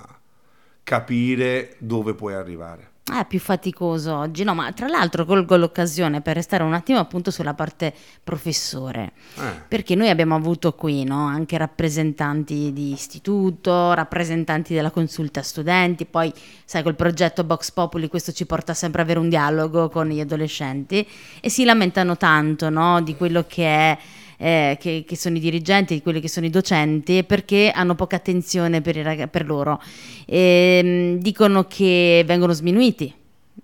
[0.82, 2.91] capire dove puoi arrivare.
[3.12, 7.00] Ah, È più faticoso oggi, no, ma tra l'altro colgo l'occasione per restare un attimo
[7.00, 7.91] appunto sulla parte
[8.24, 9.62] professore, Eh.
[9.67, 16.32] perché noi abbiamo avuto qui no, anche rappresentanti di istituto, rappresentanti della consulta studenti, poi
[16.65, 20.19] sai col progetto Box Populi questo ci porta sempre ad avere un dialogo con gli
[20.19, 21.06] adolescenti.
[21.41, 23.98] E si lamentano tanto no, di quello che è
[24.41, 28.15] eh, che, che sono i dirigenti, di quelli che sono i docenti, perché hanno poca
[28.15, 29.82] attenzione per, i raga- per loro.
[30.25, 33.13] Ehm, dicono che vengono sminuiti.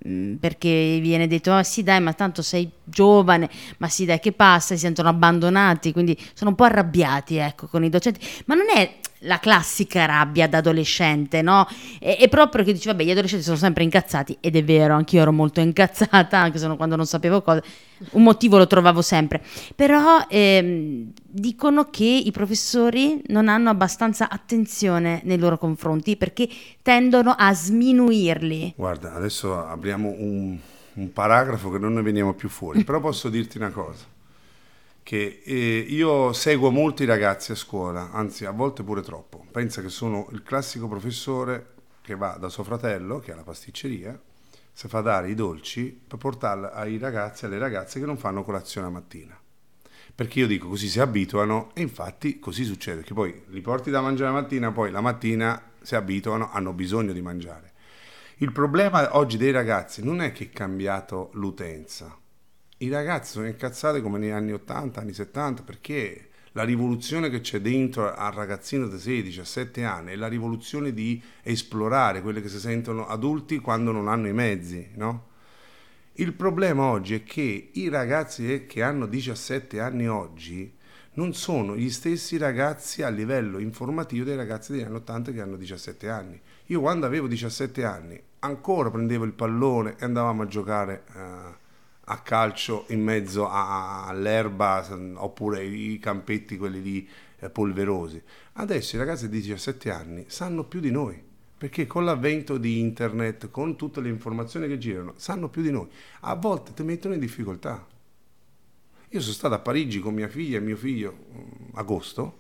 [0.08, 4.34] mm, Perché viene detto, ah sì dai, ma tanto sei giovane, ma sì dai che
[4.34, 8.66] passa, si sentono abbandonati, quindi sono un po' arrabbiati ecco, con i docenti, ma non
[8.76, 11.68] è la classica rabbia da adolescente, no?
[12.00, 15.22] È, è proprio che dici, vabbè, gli adolescenti sono sempre incazzati, ed è vero, anch'io
[15.22, 17.64] ero molto incazzata, anche se quando non sapevo cosa,
[18.12, 19.42] un motivo lo trovavo sempre,
[19.76, 26.48] però ehm, dicono che i professori non hanno abbastanza attenzione nei loro confronti perché
[26.82, 28.74] tendono a sminuirli.
[28.76, 30.58] Guarda, adesso apriamo un,
[30.94, 34.04] un paragrafo che non ne veniamo più fuori, però posso dirti una cosa,
[35.06, 39.46] che eh, io seguo molti ragazzi a scuola, anzi a volte pure troppo.
[39.52, 44.20] Pensa che sono il classico professore che va da suo fratello, che ha la pasticceria,
[44.74, 48.44] si fa dare i dolci per portarli ai ragazzi e alle ragazze che non fanno
[48.44, 49.40] colazione la mattina.
[50.16, 54.02] Perché io dico così si abituano e infatti così succede, che poi li porti da
[54.02, 57.74] mangiare la mattina, poi la mattina si abituano, hanno bisogno di mangiare.
[58.38, 62.24] Il problema oggi dei ragazzi non è che è cambiato l'utenza.
[62.78, 67.62] I ragazzi sono incazzati come negli anni 80, anni 70, perché la rivoluzione che c'è
[67.62, 72.60] dentro al ragazzino di 16, 17 anni è la rivoluzione di esplorare quelle che si
[72.60, 75.28] sentono adulti quando non hanno i mezzi, no?
[76.18, 80.76] Il problema oggi è che i ragazzi che hanno 17 anni oggi
[81.14, 85.56] non sono gli stessi ragazzi a livello informativo dei ragazzi degli anni 80 che hanno
[85.56, 86.42] 17 anni.
[86.68, 91.64] Io quando avevo 17 anni ancora prendevo il pallone e andavamo a giocare eh,
[92.06, 98.22] a calcio in mezzo all'erba oppure i campetti quelli lì eh, polverosi.
[98.54, 101.22] Adesso i ragazzi di 17 anni sanno più di noi.
[101.58, 105.88] Perché con l'avvento di internet, con tutte le informazioni che girano, sanno più di noi.
[106.22, 107.86] A volte ti mettono in difficoltà.
[109.10, 112.40] Io sono stato a Parigi con mia figlia e mio figlio mm, agosto.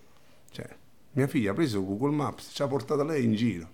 [0.52, 0.68] Cioè,
[1.14, 3.70] mia figlia ha preso Google Maps, ci ha portato lei in giro.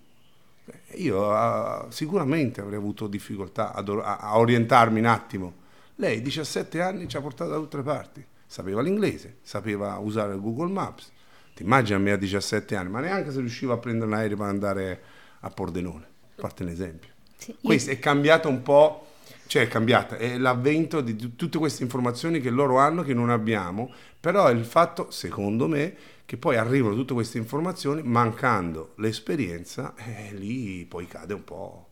[0.94, 3.82] Io ah, sicuramente avrei avuto difficoltà a,
[4.18, 5.54] a orientarmi un attimo.
[5.96, 8.24] Lei, 17 anni, ci ha portato da tutte le parti.
[8.46, 11.10] Sapeva l'inglese, sapeva usare Google Maps.
[11.54, 14.36] Ti immagini a me a 17 anni, ma neanche se riuscivo a prendere un aereo
[14.36, 15.02] per andare
[15.40, 17.10] a Pordenone, farti un esempio.
[17.36, 19.06] Sì, io- Questo è cambiato un po',
[19.46, 23.30] cioè è cambiata, è l'avvento di t- tutte queste informazioni che loro hanno che non
[23.30, 28.94] abbiamo, però è il fatto, secondo me, che che poi arrivano tutte queste informazioni, mancando
[28.96, 31.88] l'esperienza, eh, lì poi cade un po'.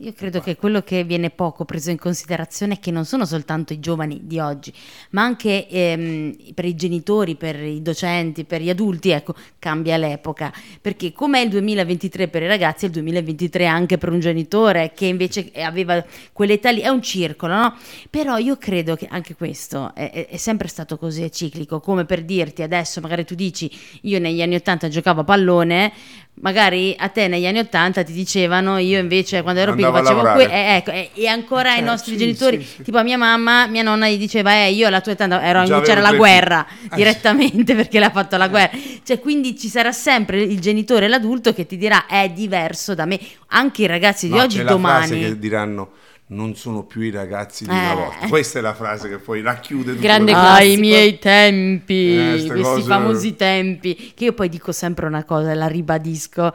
[0.00, 3.72] Io credo che quello che viene poco preso in considerazione è che non sono soltanto
[3.72, 4.70] i giovani di oggi,
[5.12, 10.52] ma anche ehm, per i genitori, per i docenti, per gli adulti, ecco, cambia l'epoca,
[10.82, 14.92] perché come è il 2023 per i ragazzi, è il 2023 anche per un genitore
[14.94, 17.74] che invece aveva quell'età lì, è un circolo, no?
[18.10, 22.22] Però io credo che anche questo è, è sempre stato così, è ciclico, come per
[22.22, 23.70] dirti adesso, magari tu dici,
[24.02, 25.92] io negli anni 80 giocavo a pallone,
[26.40, 30.52] magari a te negli anni 80 ti dicevano io invece quando ero piccolo facevo questo
[30.52, 32.82] eh, ecco, e, e ancora Cioè, i nostri sì, genitori sì, sì.
[32.82, 36.00] tipo a mia mamma mia nonna gli diceva eh io alla tua età ero, c'era
[36.00, 36.66] la guerra.
[36.90, 38.76] Eh, direttamente perché l'ha fatto la guerra.
[39.02, 43.06] Cioè quindi ci sarà sempre il genitore e l'adulto che ti dirà è diverso da
[43.06, 43.18] me.
[43.48, 45.90] Anche i ragazzi di No, oggi c'è la frase domani che diranno
[46.28, 47.74] non sono più i ragazzi di Eh.
[47.74, 48.26] una volta.
[48.28, 50.70] Questa è la frase che poi racchiude tutto Grande classico.
[50.72, 55.52] ai miei tempi, Eh, questi cose- famosi tempi, che io poi dico sempre una cosa
[55.52, 56.52] e la ribadisco.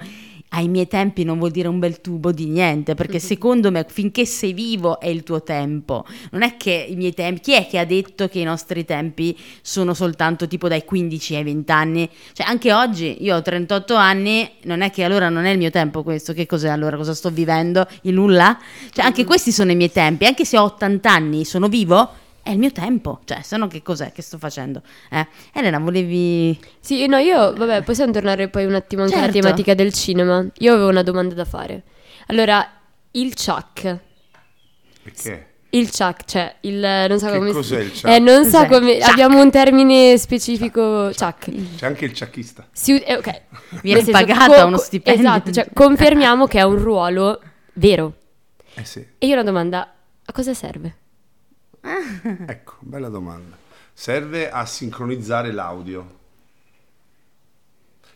[0.53, 4.25] Ai miei tempi non vuol dire un bel tubo di niente, perché secondo me finché
[4.25, 6.05] sei vivo è il tuo tempo.
[6.31, 9.37] Non è che i miei tempi, chi è che ha detto che i nostri tempi
[9.61, 12.09] sono soltanto tipo dai 15 ai 20 anni?
[12.33, 15.69] Cioè anche oggi io ho 38 anni, non è che allora non è il mio
[15.69, 16.97] tempo questo, che cos'è allora?
[16.97, 17.87] Cosa sto vivendo?
[18.01, 18.59] Il nulla?
[18.91, 22.09] Cioè anche questi sono i miei tempi, anche se ho 80 anni sono vivo,
[22.43, 24.81] è il mio tempo, cioè se no che cos'è che sto facendo?
[25.09, 25.27] Eh?
[25.53, 26.59] Elena, volevi...
[26.79, 29.39] Sì, no, io, vabbè, possiamo tornare poi un attimo anche alla Certo.
[29.41, 30.45] tematica del cinema.
[30.59, 31.83] Io avevo una domanda da fare.
[32.27, 32.67] Allora,
[33.11, 33.97] il Chuck.
[35.03, 35.47] Perché?
[35.73, 38.07] Il Chuck, cioè il non so Che come cos'è il Chuck?
[38.07, 39.09] Eh, non so come Chuck.
[39.09, 41.75] abbiamo un termine specifico Chuck.
[41.77, 42.67] C'è anche il ciacchista.
[42.71, 43.41] Si, eh, ok.
[43.81, 45.21] Viene senso, pagata uno stipendio.
[45.21, 47.39] Esatto, cioè confermiamo che è un ruolo
[47.73, 48.15] vero.
[48.73, 49.93] Eh sì, E io ho una domanda,
[50.25, 50.95] a cosa serve?
[52.47, 53.57] ecco, bella domanda.
[53.93, 56.19] Serve a sincronizzare l'audio.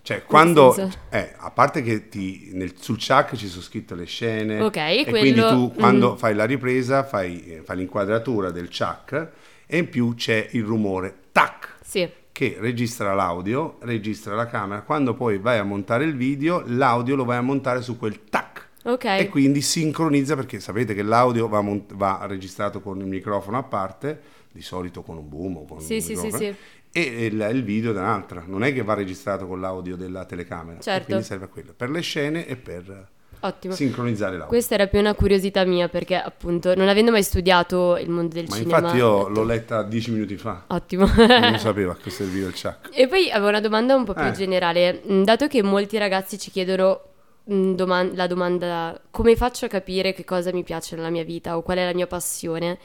[0.01, 0.75] Cioè, quando,
[1.09, 5.03] eh, a parte che ti, nel- sul chuck ci sono scritte le scene, Ok, e
[5.03, 6.17] quello- quindi tu quando mm.
[6.17, 9.31] fai la ripresa fai, eh, fai l'inquadratura del chuck
[9.65, 12.07] e in più c'è il rumore tac Sì.
[12.31, 14.81] che registra l'audio, registra la camera.
[14.83, 18.54] Quando poi vai a montare il video, l'audio lo vai a montare su quel tac.
[18.85, 19.05] Ok.
[19.05, 23.63] E quindi sincronizza perché sapete che l'audio va, mont- va registrato con il microfono a
[23.63, 24.19] parte,
[24.51, 26.55] di solito con un boom o con Sì, un sì, microfono, sì.
[26.91, 28.43] e il, il video da un'altra.
[28.45, 30.79] Non è che va registrato con l'audio della telecamera.
[30.79, 31.05] Certo.
[31.05, 33.07] Quindi serve a quello, per le scene e per
[33.39, 33.73] Ottimo.
[33.73, 34.47] sincronizzare l'audio.
[34.47, 38.45] Questa era più una curiosità mia perché appunto non avendo mai studiato il mondo del
[38.49, 38.77] Ma cinema.
[38.77, 40.63] infatti io detto, l'ho letta dieci minuti fa.
[40.67, 41.05] Ottimo.
[41.15, 42.89] Non sapevo a che serviva il chuck.
[42.93, 44.31] E poi avevo una domanda un po' più Eh.
[44.31, 45.01] generale.
[45.23, 47.01] Dato che molti ragazzi ci chiedono
[47.45, 51.61] doman- la domanda come faccio a capire che cosa mi piace nella mia vita o
[51.61, 52.79] qual è la mia passione,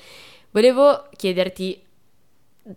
[0.50, 1.82] volevo chiederti,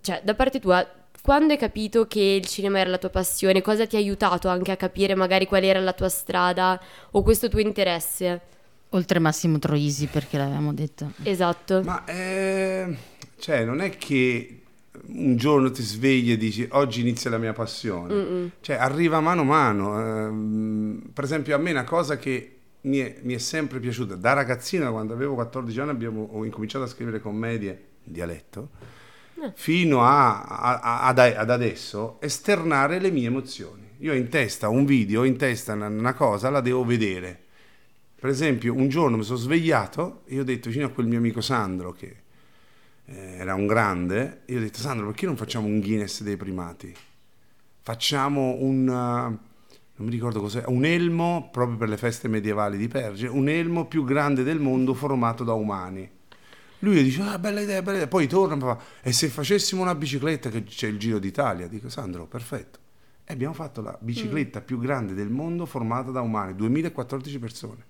[0.02, 0.88] cioè, da parte tua,
[1.22, 4.72] quando hai capito che il cinema era la tua passione, cosa ti ha aiutato anche
[4.72, 8.42] a capire magari qual era la tua strada o questo tuo interesse?
[8.90, 11.12] Oltre Massimo Troisi perché l'avevamo detto.
[11.24, 11.82] Esatto.
[11.84, 12.96] Ma eh,
[13.40, 14.63] cioè, non è che
[15.08, 18.14] un giorno ti svegli e dici oggi inizia la mia passione.
[18.14, 18.52] Mm-mm.
[18.62, 20.00] Cioè, arriva mano a mano.
[20.00, 24.34] ehm, per esempio, a me una cosa che mi è, mi è sempre piaciuta, da
[24.34, 27.70] ragazzina, quando avevo 14 anni, abbiamo, ho incominciato a scrivere commedie
[28.04, 28.70] in dialetto,
[29.56, 33.82] fino a- a- a- ad, ad adesso, esternare le mie emozioni.
[34.00, 37.40] Io ho in testa un video, ho in testa una, una cosa, la devo vedere.
[38.20, 41.42] Per esempio, un giorno mi sono svegliato e ho detto vicino a quel mio amico
[41.42, 42.16] Sandro, che
[43.06, 46.94] eh, era un grande, io ho detto Sandro, perché non facciamo un Guinness dei primati?
[47.82, 49.52] Facciamo un, eh,
[49.96, 53.86] non mi ricordo cos'è, un elmo proprio per le feste medievali di Perge, un elmo
[53.86, 56.10] più grande del mondo formato da umani.
[56.80, 58.08] Lui dice, ah, bella idea, bella idea.
[58.10, 61.68] Poi torna fa, e se facessimo una bicicletta che c'è il Giro d'Italia?
[61.68, 62.80] Dico, Sandro, perfetto.
[63.24, 67.86] E abbiamo fatto la bicicletta più grande del mondo formata da umani, 2014 persone.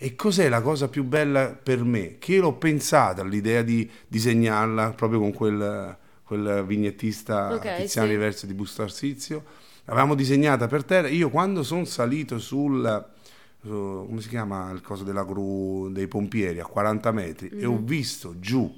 [0.00, 2.18] E cos'è la cosa più bella per me?
[2.18, 8.12] Che io l'ho pensata l'idea di disegnarla proprio con quel, quel vignettista Ok, Tiziano sì.
[8.14, 9.44] Riverso di Busto Arsizio.
[9.86, 11.08] L'avevamo disegnata per terra.
[11.08, 13.06] Io quando sono salito sul,
[13.60, 17.76] su- come si chiama il coso della gru dei pompieri a 40 metri e ho
[17.82, 18.72] visto giù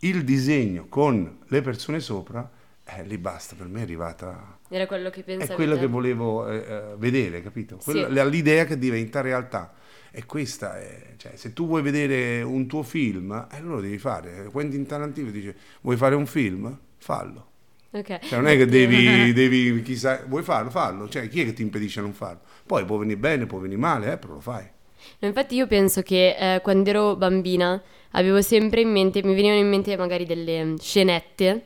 [0.00, 2.48] il disegno con le persone sopra,
[2.84, 4.58] eh, lì basta, per me è arrivata...
[4.68, 5.80] Era quello che È pensavi quello te.
[5.80, 7.78] che volevo eh, eh, vedere, capito?
[7.80, 7.90] Sì.
[7.92, 9.72] Quella- l'idea che diventa realtà.
[10.10, 13.98] E questa è, cioè, se tu vuoi vedere un tuo film, eh, allora lo devi
[13.98, 14.48] fare.
[14.50, 16.78] Quentin Tarantino dice, vuoi fare un film?
[16.96, 17.46] Fallo.
[17.90, 18.18] Ok.
[18.20, 20.70] Cioè, non è che devi, devi chissà, vuoi farlo?
[20.70, 21.08] Fallo.
[21.08, 22.40] Cioè, chi è che ti impedisce di non farlo?
[22.66, 24.66] Poi può venire bene, può venire male, eh, però lo fai.
[25.20, 27.80] No, infatti io penso che eh, quando ero bambina
[28.12, 31.62] avevo sempre in mente, mi venivano in mente magari delle scenette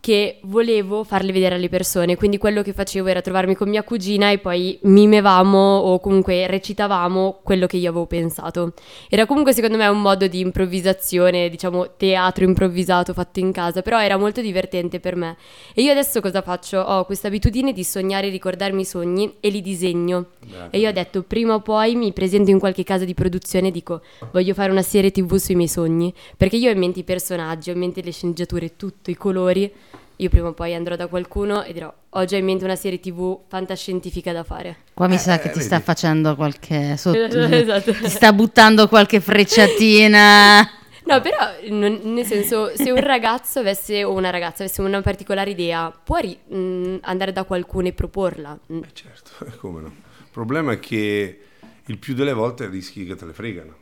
[0.00, 4.30] che volevo farle vedere alle persone, quindi quello che facevo era trovarmi con mia cugina
[4.30, 8.72] e poi mimevamo o comunque recitavamo quello che io avevo pensato.
[9.08, 14.00] Era comunque secondo me un modo di improvvisazione, diciamo teatro improvvisato fatto in casa, però
[14.00, 15.36] era molto divertente per me.
[15.74, 16.78] E io adesso cosa faccio?
[16.78, 20.26] Ho questa abitudine di sognare, ricordarmi i sogni e li disegno.
[20.40, 23.68] Beh, E io ho detto prima o poi mi presento in qualche casa di produzione
[23.68, 24.00] e dico
[24.32, 27.70] voglio fare una serie tv sui miei sogni, perché io ho in mente i personaggi,
[27.70, 29.70] ho in mente le sceneggiature, tutto, i colori.
[30.20, 32.98] Io prima o poi andrò da qualcuno e dirò ho già in mente una serie
[32.98, 34.78] tv fantascientifica da fare.
[34.94, 35.84] Qua mi Eh, sa che eh, ti sta vedi.
[35.84, 37.18] facendo qualche sotto,
[37.54, 37.92] Esatto.
[37.92, 40.70] ti sta buttando qualche frecciatina.
[41.08, 41.38] No, però
[41.70, 46.18] non- nel senso, se un ragazzo avesse o una ragazza avesse una particolare idea, può
[46.18, 48.58] ri- mh, andare da qualcuno e proporla.
[48.70, 49.86] Mm, Eh, certo, come no.
[49.86, 51.40] Il problema è che
[51.86, 53.74] il più delle volte rischi che te le fregano.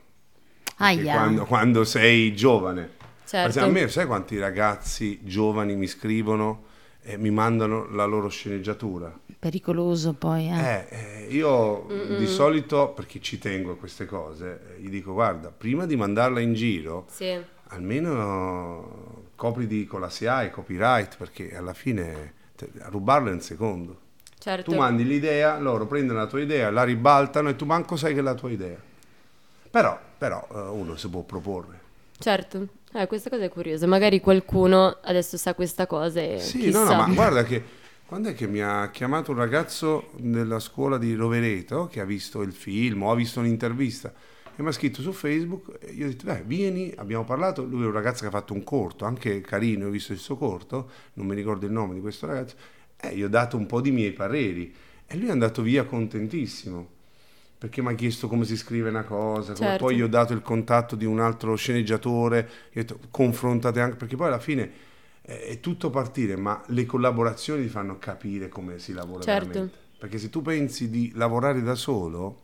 [0.76, 2.90] Quando, quando sei giovane.
[3.26, 3.48] Certo.
[3.48, 6.62] Esempio, a me, sai quanti ragazzi giovani mi scrivono
[7.02, 9.12] e mi mandano la loro sceneggiatura?
[9.38, 10.58] Pericoloso poi, eh.
[10.60, 11.86] Eh, eh, io
[12.16, 16.38] di solito, perché ci tengo a queste cose, eh, gli dico guarda, prima di mandarla
[16.38, 17.36] in giro, Sì,
[17.68, 24.00] almeno copriti con la SIAE, copyright, perché alla fine te- a rubarlo è un secondo.
[24.38, 24.70] certo.
[24.70, 28.20] Tu mandi l'idea, loro prendono la tua idea, la ribaltano e tu manco sai che
[28.20, 28.78] è la tua idea.
[29.70, 31.80] Però, però eh, uno si può proporre.
[32.18, 32.68] Certo.
[32.92, 33.86] Eh, questa cosa è curiosa.
[33.86, 36.84] Magari qualcuno adesso sa questa cosa e Sì, chissà.
[36.84, 37.62] no, no, ma guarda che
[38.06, 42.42] quando è che mi ha chiamato un ragazzo nella scuola di Rovereto che ha visto
[42.42, 44.12] il film o ha visto un'intervista
[44.54, 47.82] e mi ha scritto su Facebook e io ho detto, beh, vieni, abbiamo parlato, lui
[47.82, 50.90] è un ragazzo che ha fatto un corto, anche carino, ho visto il suo corto,
[51.14, 52.54] non mi ricordo il nome di questo ragazzo,
[52.98, 54.74] e gli ho dato un po' di miei pareri
[55.06, 56.94] e lui è andato via contentissimo.
[57.66, 59.84] Perché mi ha chiesto come si scrive una cosa, come Certo.
[59.84, 63.96] poi gli ho dato il contatto di un altro sceneggiatore, gli ho detto confrontate anche,
[63.96, 64.70] perché poi alla fine
[65.22, 69.48] eh, è tutto partire, ma le collaborazioni ti fanno capire come si lavora Certo.
[69.48, 69.78] veramente.
[69.98, 72.42] Perché se tu pensi di lavorare da solo,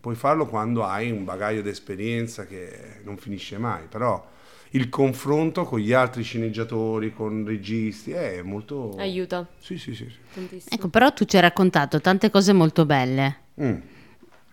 [0.00, 4.26] puoi farlo quando hai un bagaglio di esperienza che non finisce mai, però
[4.70, 8.94] il confronto con gli altri sceneggiatori, con registi, è molto...
[8.96, 10.08] Aiuta Sì, sì, sì.
[10.08, 10.16] sì.
[10.32, 10.74] tantissimo.
[10.74, 13.36] Ecco, però tu ci hai raccontato tante cose molto belle.
[13.60, 13.76] Mm.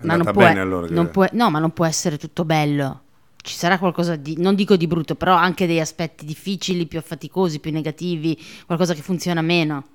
[0.02, 0.88] È Ma non può, bene allora.
[0.88, 3.02] che- non può- no, ma non può essere tutto bello.
[3.44, 7.60] Ci sarà qualcosa di, non dico di brutto, però anche degli aspetti difficili, più affaticosi,
[7.60, 9.88] più negativi, qualcosa che funziona meno.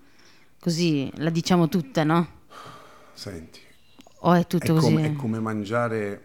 [0.61, 2.29] Così la diciamo tutta, no?
[3.13, 3.61] Senti,
[4.21, 4.87] O è è tutto così?
[4.87, 6.23] come, è come mangiare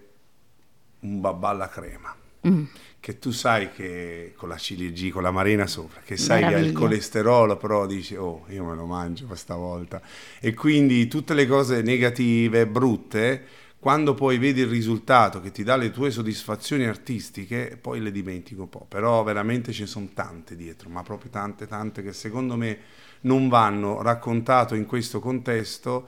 [1.02, 2.16] un babà alla crema.
[2.48, 2.64] Mm.
[3.00, 6.58] Che tu sai che con la ciliegina, con la marina sopra, che sai che ha
[6.60, 10.02] il colesterolo, però dici, oh, io me lo mangio questa volta.
[10.40, 13.44] E quindi tutte le cose negative, brutte,
[13.82, 18.60] quando poi vedi il risultato che ti dà le tue soddisfazioni artistiche, poi le dimentichi
[18.60, 18.86] un po'.
[18.88, 22.78] Però veramente ce ne sono tante dietro, ma proprio tante, tante che secondo me
[23.22, 26.08] non vanno raccontate in questo contesto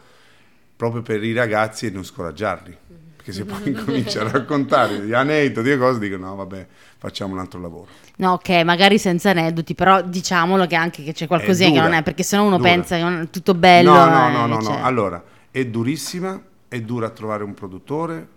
[0.76, 2.78] proprio per i ragazzi e non scoraggiarli.
[3.16, 6.68] Perché se poi incominci a raccontare di aneddoti e cose, dicono no, vabbè,
[7.00, 7.88] facciamo un altro lavoro.
[8.18, 12.04] No, ok, magari senza aneddoti, però diciamolo che anche che c'è qualcosina che non è,
[12.04, 12.70] perché sennò uno dura.
[12.70, 13.96] pensa che è tutto bello.
[13.96, 14.84] no, no, eh, no, no, cioè- no.
[14.84, 16.40] Allora, è durissima,
[16.74, 18.28] è dura trovare un produttore,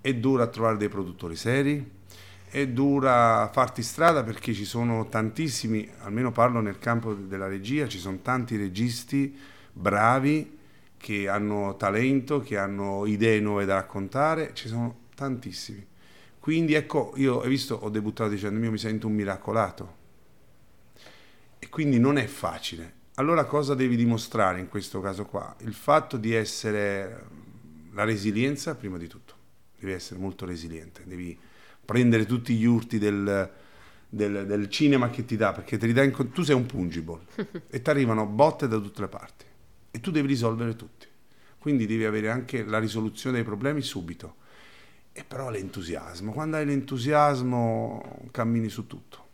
[0.00, 1.90] è dura trovare dei produttori seri,
[2.48, 7.98] è dura farti strada perché ci sono tantissimi, almeno parlo nel campo della regia, ci
[7.98, 9.38] sono tanti registi
[9.70, 10.56] bravi
[10.96, 15.86] che hanno talento, che hanno idee nuove da raccontare, ci sono tantissimi.
[16.38, 19.96] Quindi ecco, io hai visto, ho debuttato dicendo io mi sento un miracolato.
[21.58, 23.00] E quindi non è facile.
[23.16, 25.54] Allora cosa devi dimostrare in questo caso qua?
[25.58, 27.41] Il fatto di essere
[27.92, 29.34] la resilienza prima di tutto.
[29.78, 31.38] Devi essere molto resiliente, devi
[31.84, 33.50] prendere tutti gli urti del,
[34.08, 37.20] del- del cinema che ti dà, perché te li dà in tu sei un pungible
[37.68, 39.44] e ti arrivano botte da tutte le parti
[39.90, 41.06] e tu devi risolvere tutti.
[41.58, 44.36] Quindi devi avere anche la risoluzione dei problemi subito.
[45.12, 49.26] E però l'entusiasmo, quando hai l'entusiasmo cammini su tutto.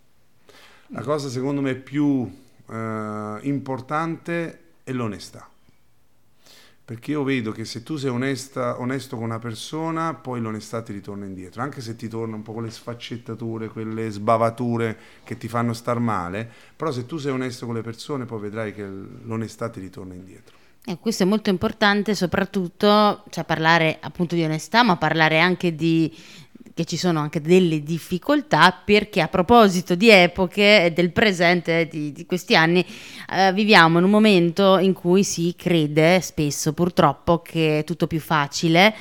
[0.88, 2.30] La cosa secondo me più
[2.68, 5.48] eh, importante è l'onestà.
[6.88, 10.94] Perché io vedo che se tu sei onesta, onesto con una persona, poi l'onestà ti
[10.94, 15.74] ritorna indietro, anche se ti torna un po' quelle sfaccettature, quelle sbavature che ti fanno
[15.74, 19.80] star male, però se tu sei onesto con le persone, poi vedrai che l'onestà ti
[19.80, 20.56] ritorna indietro.
[20.82, 26.10] E questo è molto importante, soprattutto cioè, parlare appunto di onestà, ma parlare anche di
[26.78, 32.24] che ci sono anche delle difficoltà perché a proposito di epoche del presente di, di
[32.24, 32.86] questi anni
[33.32, 38.20] eh, viviamo in un momento in cui si crede spesso purtroppo che è tutto più
[38.20, 38.94] facile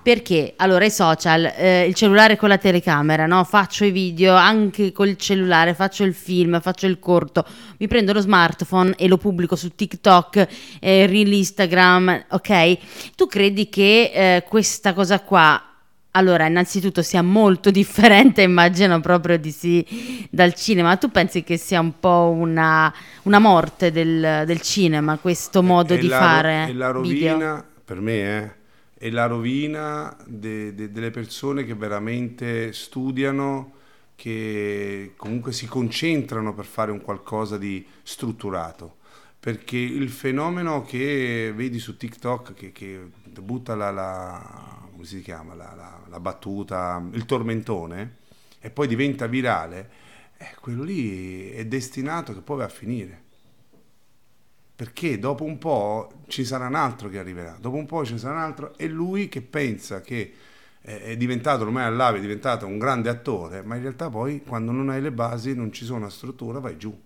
[0.00, 3.42] perché allora i social, eh, il cellulare con la telecamera, no?
[3.42, 7.44] Faccio i video anche col cellulare, faccio il film, faccio il corto,
[7.78, 10.46] mi prendo lo smartphone e lo pubblico su TikTok,
[10.78, 12.78] eh, Instagram, ok?
[13.16, 15.73] Tu credi che eh, questa cosa qua
[16.16, 20.96] allora, innanzitutto sia molto differente, immagino proprio di sì, dal cinema.
[20.96, 22.92] Tu pensi che sia un po' una,
[23.22, 26.66] una morte del, del, cinema, questo modo è di la, fare?
[26.66, 27.64] È la rovina, video?
[27.84, 28.52] per me, eh,
[29.06, 33.72] è la rovina de, de, delle persone che veramente studiano,
[34.14, 38.96] che comunque si concentrano per fare un qualcosa di strutturato.
[39.44, 43.10] Perché il fenomeno che vedi su TikTok, che, che
[43.42, 48.16] butta la, la come si chiama, la, la, battuta, il tormentone,
[48.58, 49.90] e poi diventa virale,
[50.38, 53.22] eh, quello lì è destinato che poi va a finire.
[54.74, 58.36] Perché dopo un po' ci sarà un altro che arriverà, dopo un po' ci sarà
[58.36, 60.32] un altro, e lui che pensa che
[60.80, 64.88] è diventato ormai all'ave, è diventato un grande attore, ma in realtà poi quando non
[64.88, 66.98] hai le basi, non ci sono una struttura, vai giù.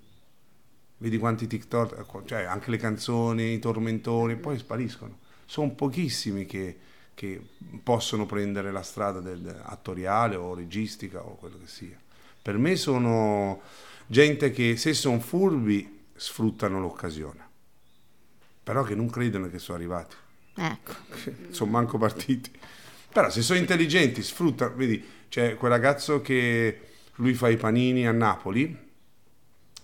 [1.01, 5.19] Vedi quanti TikTok, cioè anche le canzoni, i tormentoni, poi spariscono.
[5.47, 6.77] Sono pochissimi che,
[7.15, 7.41] che
[7.83, 9.23] possono prendere la strada
[9.63, 11.99] attoriale o registica o quello che sia.
[12.43, 13.61] Per me sono
[14.07, 17.47] gente che se sono furbi sfruttano l'occasione,
[18.63, 20.17] però che non credono che sono arrivati.
[20.57, 20.93] Ecco.
[21.51, 22.51] sono manco partiti.
[23.13, 26.81] Però se sono intelligenti sfruttano, vedi, c'è quel ragazzo che
[27.17, 28.77] lui fa i panini a Napoli,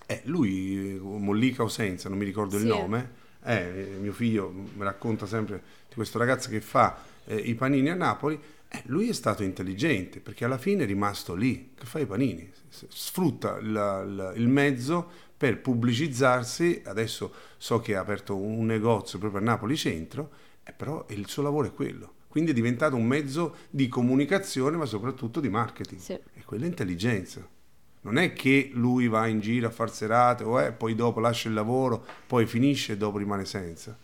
[0.05, 2.63] eh, lui, Mollica o Senza, non mi ricordo Sì.
[2.63, 3.11] il nome,
[3.43, 7.95] eh, mio figlio mi racconta sempre di questo ragazzo che fa eh, i panini a
[7.95, 12.05] Napoli, eh, lui è stato intelligente perché alla fine è rimasto lì, che fa i
[12.05, 19.19] panini, sfrutta il, il- il mezzo per pubblicizzarsi, adesso so che ha aperto un negozio
[19.19, 20.31] proprio a Napoli centro,
[20.63, 24.85] eh, però il suo lavoro è quello, quindi è diventato un mezzo di comunicazione ma
[24.85, 26.13] soprattutto di marketing, Sì.
[26.13, 27.47] e quella è intelligenza.
[28.05, 31.47] Non è che lui va in giro a far serate o eh, poi dopo lascia
[31.47, 33.97] il lavoro, poi finisce e dopo rimane senza.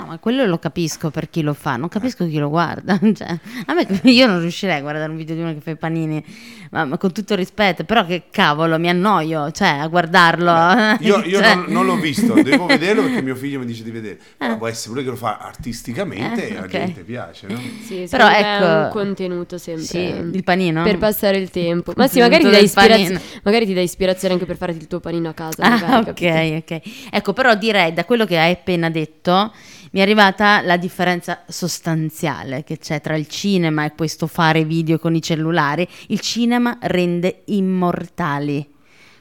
[0.00, 2.98] No, ma quello lo capisco per chi lo fa, non capisco chi lo guarda.
[3.12, 5.76] Cioè, a me io non riuscirei a guardare un video di uno che fa i
[5.76, 6.24] panini,
[6.70, 10.98] ma, ma con tutto il rispetto, però che cavolo, mi annoio, cioè, a guardarlo.
[11.00, 13.90] Io, io Cioè, non, non l'ho visto, devo vederlo perché mio figlio mi dice di
[13.90, 14.18] vedere.
[14.36, 16.68] Però può essere pure che lo fa artisticamente Eh, e la ok.
[16.68, 17.60] gente piace, no?
[17.82, 19.84] Sì, Però me è ecco- un contenuto sempre.
[19.84, 20.82] Sì, il panino.
[20.82, 21.92] Per passare il tempo.
[21.96, 25.00] Ma sì, magari ti, dà ispirazio- magari ti dà ispirazione anche per farti il tuo
[25.00, 25.62] panino a casa.
[25.62, 26.74] Ah, magari, ok, capito?
[26.74, 26.80] ok.
[27.10, 29.52] Ecco, però direi da quello che hai appena detto
[29.90, 34.98] mi è arrivata la differenza sostanziale che c'è tra il cinema e questo fare video
[34.98, 35.86] con i cellulari.
[36.08, 38.68] Il cinema rende immortali,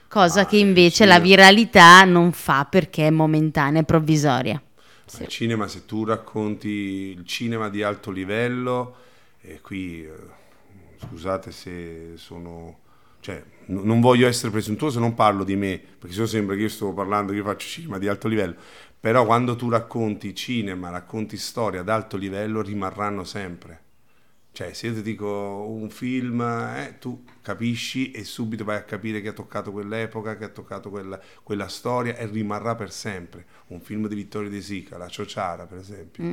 [0.08, 4.62] cosa Ah, che invece la viralità non fa perché è momentanea e provvisoria.
[5.06, 5.24] Sì.
[5.24, 6.68] Il cinema, se tu racconti
[7.18, 8.96] il cinema di alto livello,
[9.42, 10.12] e qui eh,
[10.98, 12.78] scusate se sono,
[13.22, 16.70] cioè, non voglio essere presuntuoso, non parlo di me, perché se no sembra che io
[16.70, 18.56] sto parlando che io faccio cinema di alto livello,
[19.00, 23.88] però quando tu racconti cinema, racconti storia ad alto livello, rimarranno sempre.
[24.52, 29.22] Cioè, se io ti dico un film, eh, tu capisci e subito vai a capire
[29.22, 33.46] che ha toccato quell'epoca, che ha toccato quella, quella storia e rimarrà per sempre.
[33.68, 36.24] Un film di Vittorio De Sica, La Ciociara, per esempio,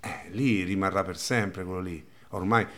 [0.00, 2.02] eh, lì rimarrà per sempre quello lì.
[2.30, 2.68] Ormai mm,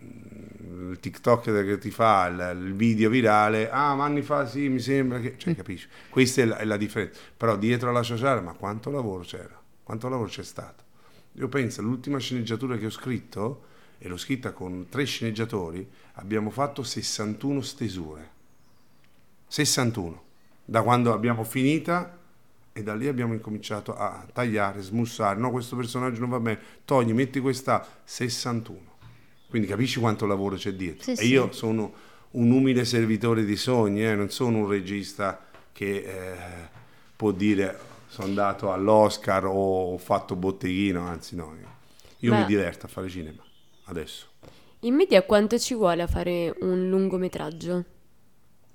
[0.00, 5.20] il TikTok che ti fa il, video virale, ah, ma anni fa sì, mi sembra
[5.20, 5.34] che...
[5.36, 5.88] Cioè, capisci?
[6.08, 7.18] Questa è la, è la differenza.
[7.36, 9.60] Però dietro alla Ciociara, ma quanto lavoro c'era?
[9.82, 10.84] Quanto lavoro c'è stato?
[11.32, 13.66] Io penso, l'ultima sceneggiatura che ho scritto,
[13.98, 18.30] e l'ho scritta con tre sceneggiatori, abbiamo fatto 61 stesure.
[19.48, 20.22] 61.
[20.64, 22.16] Da quando abbiamo finita
[22.72, 25.40] e da lì abbiamo incominciato a tagliare, smussare.
[25.40, 26.60] No, questo personaggio non va bene.
[26.84, 28.87] Togli, metti questa 61.
[29.48, 31.02] Quindi capisci quanto lavoro c'è dietro.
[31.02, 31.26] Sì, e sì.
[31.28, 31.92] io sono
[32.32, 36.36] un umile servitore di sogni, eh, non sono un regista che eh,
[37.16, 37.78] può dire
[38.08, 41.54] sono andato all'Oscar o ho fatto botteghino, anzi no.
[42.18, 42.38] Io Beh.
[42.38, 43.42] mi diverto a fare cinema
[43.84, 44.26] adesso.
[44.80, 47.84] In media quanto ci vuole a fare un lungometraggio?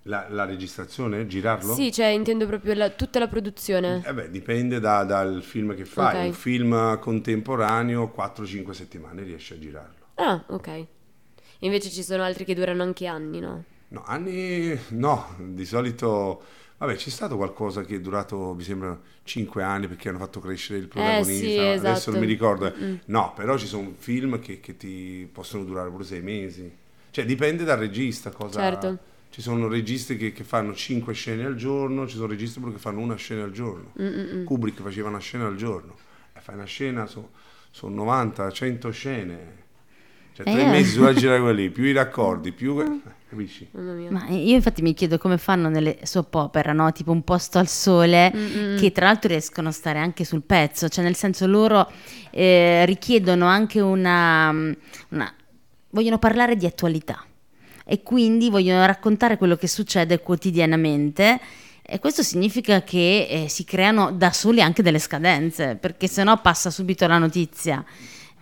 [0.03, 1.73] La, la registrazione, girarlo?
[1.73, 4.03] Sì, cioè intendo proprio la- tutta la produzione.
[4.05, 6.19] Eh beh, dipende da- dal film che fai.
[6.19, 6.25] Ok.
[6.25, 10.02] Un film contemporaneo, 4-5 settimane riesci a girarlo.
[10.15, 10.85] Ah, ok.
[11.59, 13.63] Invece ci sono altri che durano anche anni, no?
[13.89, 16.41] No, anni no, di solito
[16.77, 20.79] vabbè, c'è stato qualcosa che è durato, mi sembra, 5 anni perché hanno fatto crescere
[20.79, 21.45] il protagonista.
[21.45, 22.11] Eh, sì, Adesso esatto.
[22.11, 22.65] non mi ricordo.
[22.65, 22.73] eh.
[22.77, 22.99] Mm-mm.
[23.05, 26.71] No, però ci sono film che, che ti possono durare pure 6 mesi.
[27.11, 28.97] Cioè, dipende dal regista cosa Certo.
[29.29, 32.99] Ci sono registi che, che fanno 5 scene al giorno, ci sono registi che fanno
[32.99, 33.93] una scena al giorno.
[33.99, 34.43] Mm-mm.
[34.43, 35.95] Kubrick faceva una scena al giorno.
[36.33, 37.31] E fai una scena, so-
[37.71, 39.61] sono 90, 100 scene.
[40.35, 40.65] Cioè, tre Eh.
[40.65, 42.79] mesi sulla gira quelli lì, più i raccordi, più...
[42.79, 43.67] eh, Capisci?
[43.71, 46.91] Ma io infatti mi chiedo come fanno nelle soap opera, no?
[46.91, 48.31] Tipo un posto al sole,
[48.79, 51.89] che tra l'altro riescono a stare anche sul pezzo, cioè nel senso loro
[52.29, 54.49] eh, richiedono anche una,
[55.09, 55.33] una-
[55.89, 57.23] vogliono parlare di attualità
[57.85, 61.39] e quindi vogliono raccontare quello che succede quotidianamente.
[61.81, 66.69] E questo significa che eh, si creano da soli anche delle scadenze, perché sennò passa
[66.69, 67.83] subito la notizia.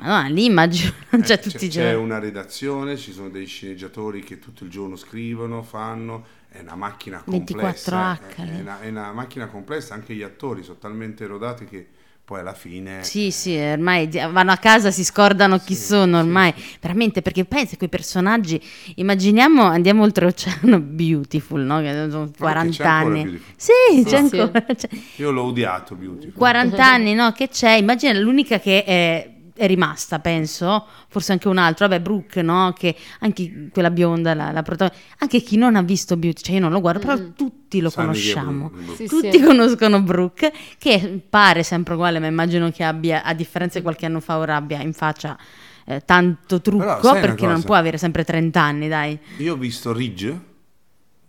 [0.01, 1.93] Ma no, lì immagino, Eh, cioè c'è, tutti i c'è giorni.
[1.93, 7.21] una redazione, ci sono dei sceneggiatori che tutto il giorno scrivono, fanno, è una macchina
[7.23, 8.19] complessa.
[8.21, 8.57] 24H È, lì.
[8.57, 11.87] è una, è una macchina complessa, anche gli attori sono talmente rodati che
[12.23, 13.03] poi alla fine...
[13.03, 17.45] Sì, sì, ormai vanno a casa, si scordano chi Sì, sono sì, ormai, veramente, perché
[17.45, 18.61] pensa quei personaggi,
[18.95, 21.81] immaginiamo, andiamo oltreoceano, Beautiful, no?
[21.81, 23.41] Che sono 40 c'è ancora anni.
[23.55, 23.71] Sì,
[24.05, 24.39] c'è sì.
[24.39, 24.65] ancora.
[24.75, 26.33] cioè, Io l'ho odiato, Beautiful.
[26.33, 27.31] 40 anni, no?
[27.33, 27.71] Che c'è?
[27.71, 32.73] Immagina l'unica che è, è rimasta, penso, forse anche un altro, vabbè, Brooke, no?
[32.77, 36.61] Che anche quella bionda, la, la protagonista, anche chi non ha visto Beauty, cioè io
[36.61, 38.71] non lo guardo, però tutti lo Sanno conosciamo.
[38.95, 39.43] Sì, Tutti sì.
[39.43, 44.19] conoscono Brooke, che pare sempre uguale, ma immagino che abbia, a differenza di qualche anno
[44.19, 45.37] fa, ora abbia in faccia
[45.85, 49.19] eh, tanto trucco, perché non può avere sempre 30 anni, dai.
[49.37, 50.49] Io ho visto Ridge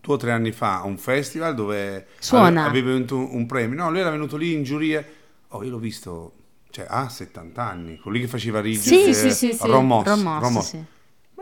[0.00, 2.62] due o tre anni fa a un festival dove Suona.
[2.64, 3.76] ave- aveva vinto un, un premio.
[3.76, 5.04] No, lui era venuto lì in giuria.
[5.48, 6.32] Oh, io l'ho visto,
[6.72, 8.00] cioè, ha 70 anni.
[8.06, 8.80] Lì che faceva Ridge.
[8.80, 9.68] Sì, eh, sì, sì, sì.
[9.68, 10.58] Moss, Ron Moss.
[10.68, 10.76] sì.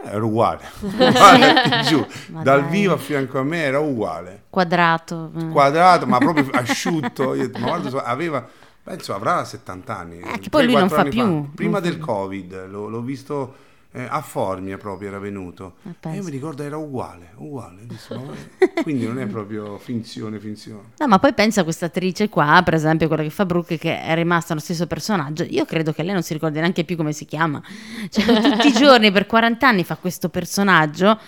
[0.02, 0.64] Eh, Era uguale.
[1.86, 2.70] Giuro, Ma dal dai.
[2.70, 4.44] vivo a fianco a me era uguale.
[4.50, 5.30] Quadrato.
[5.52, 7.34] Quadrato, ma proprio asciutto.
[7.34, 8.46] Io ma guarda, aveva,
[8.82, 10.18] penso avrà 70 anni.
[10.20, 11.50] Eh, che poi lui 3-4 non fa più.
[11.54, 11.98] Prima Non fa del.
[11.98, 13.54] Covid, l'ho, l'ho visto
[13.92, 15.74] eh, a Formia proprio, era venuto.
[15.84, 17.86] Eh, e io mi ricordo era uguale, uguale.
[18.82, 20.90] Quindi non è proprio finzione, finzione.
[20.98, 24.00] No, ma poi pensa a questa attrice qua, per esempio, quella che fa Brooke, che
[24.00, 25.44] è rimasta lo stesso personaggio.
[25.48, 27.60] Io credo che lei non si ricordi neanche più come si chiama.
[28.08, 31.18] Cioè, tutti i giorni per 40 anni fa questo personaggio.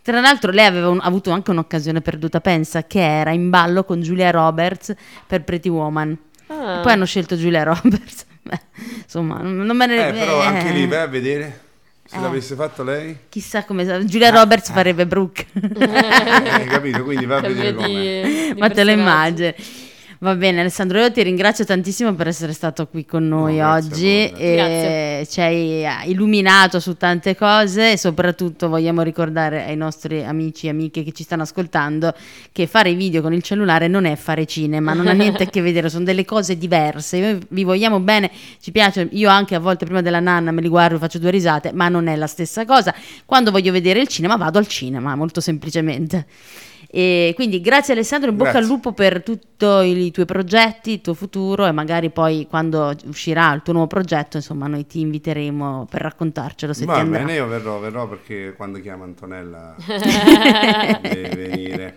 [0.00, 4.00] Tra l'altro, lei aveva un- avuto anche un'occasione perduta, pensa, che era in ballo con
[4.00, 4.94] Julia Roberts
[5.26, 6.16] per Pretty Woman.
[6.46, 6.78] Ah.
[6.78, 8.26] E poi hanno scelto Giulia Roberts.
[8.42, 8.60] Beh,
[9.02, 11.61] insomma, non me ne Eh, però eh, anche lì vai a vedere
[12.12, 12.20] se Eh.
[12.20, 13.16] l'avesse fatto lei.
[13.30, 14.04] Chissà come.
[14.04, 15.46] Giulia Roberts farebbe Brooke.
[15.54, 17.04] Eh, capito?
[17.04, 19.54] Quindi vai a Cambio vedere di Ma te lo immagini.
[20.22, 24.30] Va bene Alessandro, io ti ringrazio tantissimo per essere stato qui con noi No, oggi,
[24.30, 25.26] e Grazie.
[25.26, 30.70] ci hai eh, illuminato su tante cose e soprattutto vogliamo ricordare ai nostri amici e
[30.70, 32.14] amiche che ci stanno ascoltando
[32.52, 35.46] che fare i video con il cellulare non è fare cinema, non ha niente a
[35.46, 39.58] che vedere, sono delle cose diverse, Noi vi vogliamo bene, ci piace, io anche a
[39.58, 42.64] volte prima della nanna me li guardo, faccio due risate, ma non è la stessa
[42.64, 42.94] cosa,
[43.24, 46.26] quando voglio vedere il cinema vado al cinema, molto semplicemente.
[46.94, 48.66] E quindi grazie Alessandro, in bocca Grazie.
[48.68, 53.50] al lupo per tutti i tuoi progetti, il tuo futuro e magari poi quando uscirà
[53.54, 57.20] il tuo nuovo progetto, insomma, noi ti inviteremo per raccontarcelo se ti Va andrà.
[57.20, 59.74] bene, io verrò, verrò perché quando chiama Antonella
[61.00, 61.94] deve venire.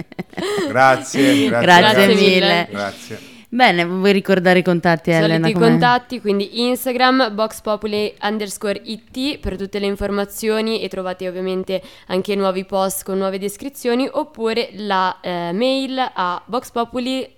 [0.70, 2.68] Grazie, grazie, Grazie mille.
[2.72, 3.35] Grazie.
[3.56, 5.36] Bene, vuoi ricordare i contatti Elena?
[5.36, 11.82] Soliti Come- contatti, quindi Instagram, boxpopuli underscore it per tutte le informazioni e trovate ovviamente
[12.08, 17.34] anche nuovi post con nuove descrizioni oppure la eh, mail a boxpopuli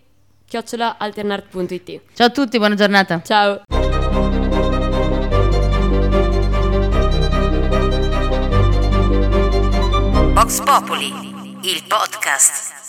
[0.97, 2.01] alternart.it.
[2.15, 3.21] Ciao a tutti, buona giornata.
[3.23, 3.61] Ciao!
[10.33, 11.13] Vox Populi,
[11.61, 12.86] il podcast.